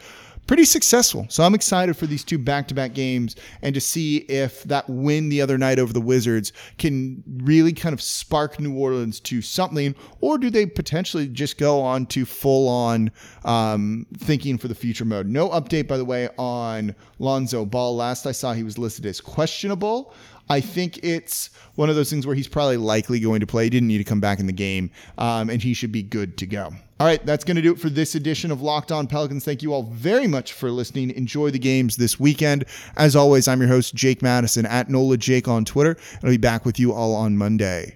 pretty 0.51 0.65
successful. 0.65 1.25
So 1.29 1.43
I'm 1.43 1.55
excited 1.55 1.95
for 1.95 2.07
these 2.07 2.25
two 2.25 2.37
back-to-back 2.37 2.93
games 2.93 3.37
and 3.61 3.73
to 3.73 3.79
see 3.79 4.17
if 4.27 4.63
that 4.63 4.83
win 4.89 5.29
the 5.29 5.41
other 5.41 5.57
night 5.57 5.79
over 5.79 5.93
the 5.93 6.01
Wizards 6.01 6.51
can 6.77 7.23
really 7.43 7.71
kind 7.71 7.93
of 7.93 8.01
spark 8.01 8.59
New 8.59 8.77
Orleans 8.77 9.21
to 9.21 9.41
something, 9.41 9.95
or 10.19 10.37
do 10.37 10.49
they 10.49 10.65
potentially 10.65 11.29
just 11.29 11.57
go 11.57 11.79
on 11.79 12.05
to 12.07 12.25
full-on 12.25 13.11
um, 13.45 14.05
thinking 14.17 14.57
for 14.57 14.67
the 14.67 14.75
future 14.75 15.05
mode? 15.05 15.27
No 15.27 15.47
update, 15.51 15.87
by 15.87 15.95
the 15.95 16.03
way, 16.03 16.27
on 16.37 16.95
Lonzo 17.17 17.63
Ball. 17.63 17.95
Last 17.95 18.25
I 18.25 18.33
saw, 18.33 18.51
he 18.51 18.63
was 18.63 18.77
listed 18.77 19.05
as 19.05 19.21
questionable. 19.21 20.13
I 20.51 20.59
think 20.59 20.99
it's 21.01 21.49
one 21.75 21.89
of 21.89 21.95
those 21.95 22.09
things 22.09 22.27
where 22.27 22.35
he's 22.35 22.49
probably 22.49 22.75
likely 22.75 23.21
going 23.21 23.39
to 23.39 23.47
play. 23.47 23.63
He 23.63 23.69
didn't 23.69 23.87
need 23.87 23.99
to 23.99 24.03
come 24.03 24.19
back 24.19 24.39
in 24.39 24.47
the 24.47 24.53
game, 24.53 24.91
um, 25.17 25.49
and 25.49 25.61
he 25.61 25.73
should 25.73 25.93
be 25.93 26.03
good 26.03 26.37
to 26.39 26.45
go. 26.45 26.73
All 26.99 27.07
right, 27.07 27.25
that's 27.25 27.43
going 27.43 27.55
to 27.55 27.63
do 27.63 27.71
it 27.71 27.79
for 27.79 27.89
this 27.89 28.13
edition 28.13 28.51
of 28.51 28.61
Locked 28.61 28.91
On 28.91 29.07
Pelicans. 29.07 29.43
Thank 29.45 29.63
you 29.63 29.73
all 29.73 29.83
very 29.83 30.27
much 30.27 30.53
for 30.53 30.69
listening. 30.69 31.09
Enjoy 31.11 31.49
the 31.49 31.57
games 31.57 31.95
this 31.95 32.19
weekend. 32.19 32.65
As 32.95 33.15
always, 33.15 33.47
I'm 33.47 33.59
your 33.59 33.69
host, 33.69 33.95
Jake 33.95 34.21
Madison 34.21 34.65
at 34.65 34.89
NOLA 34.89 35.17
Jake 35.17 35.47
on 35.47 35.65
Twitter. 35.65 35.97
I'll 36.21 36.29
be 36.29 36.37
back 36.37 36.65
with 36.65 36.79
you 36.79 36.93
all 36.93 37.15
on 37.15 37.37
Monday. 37.37 37.89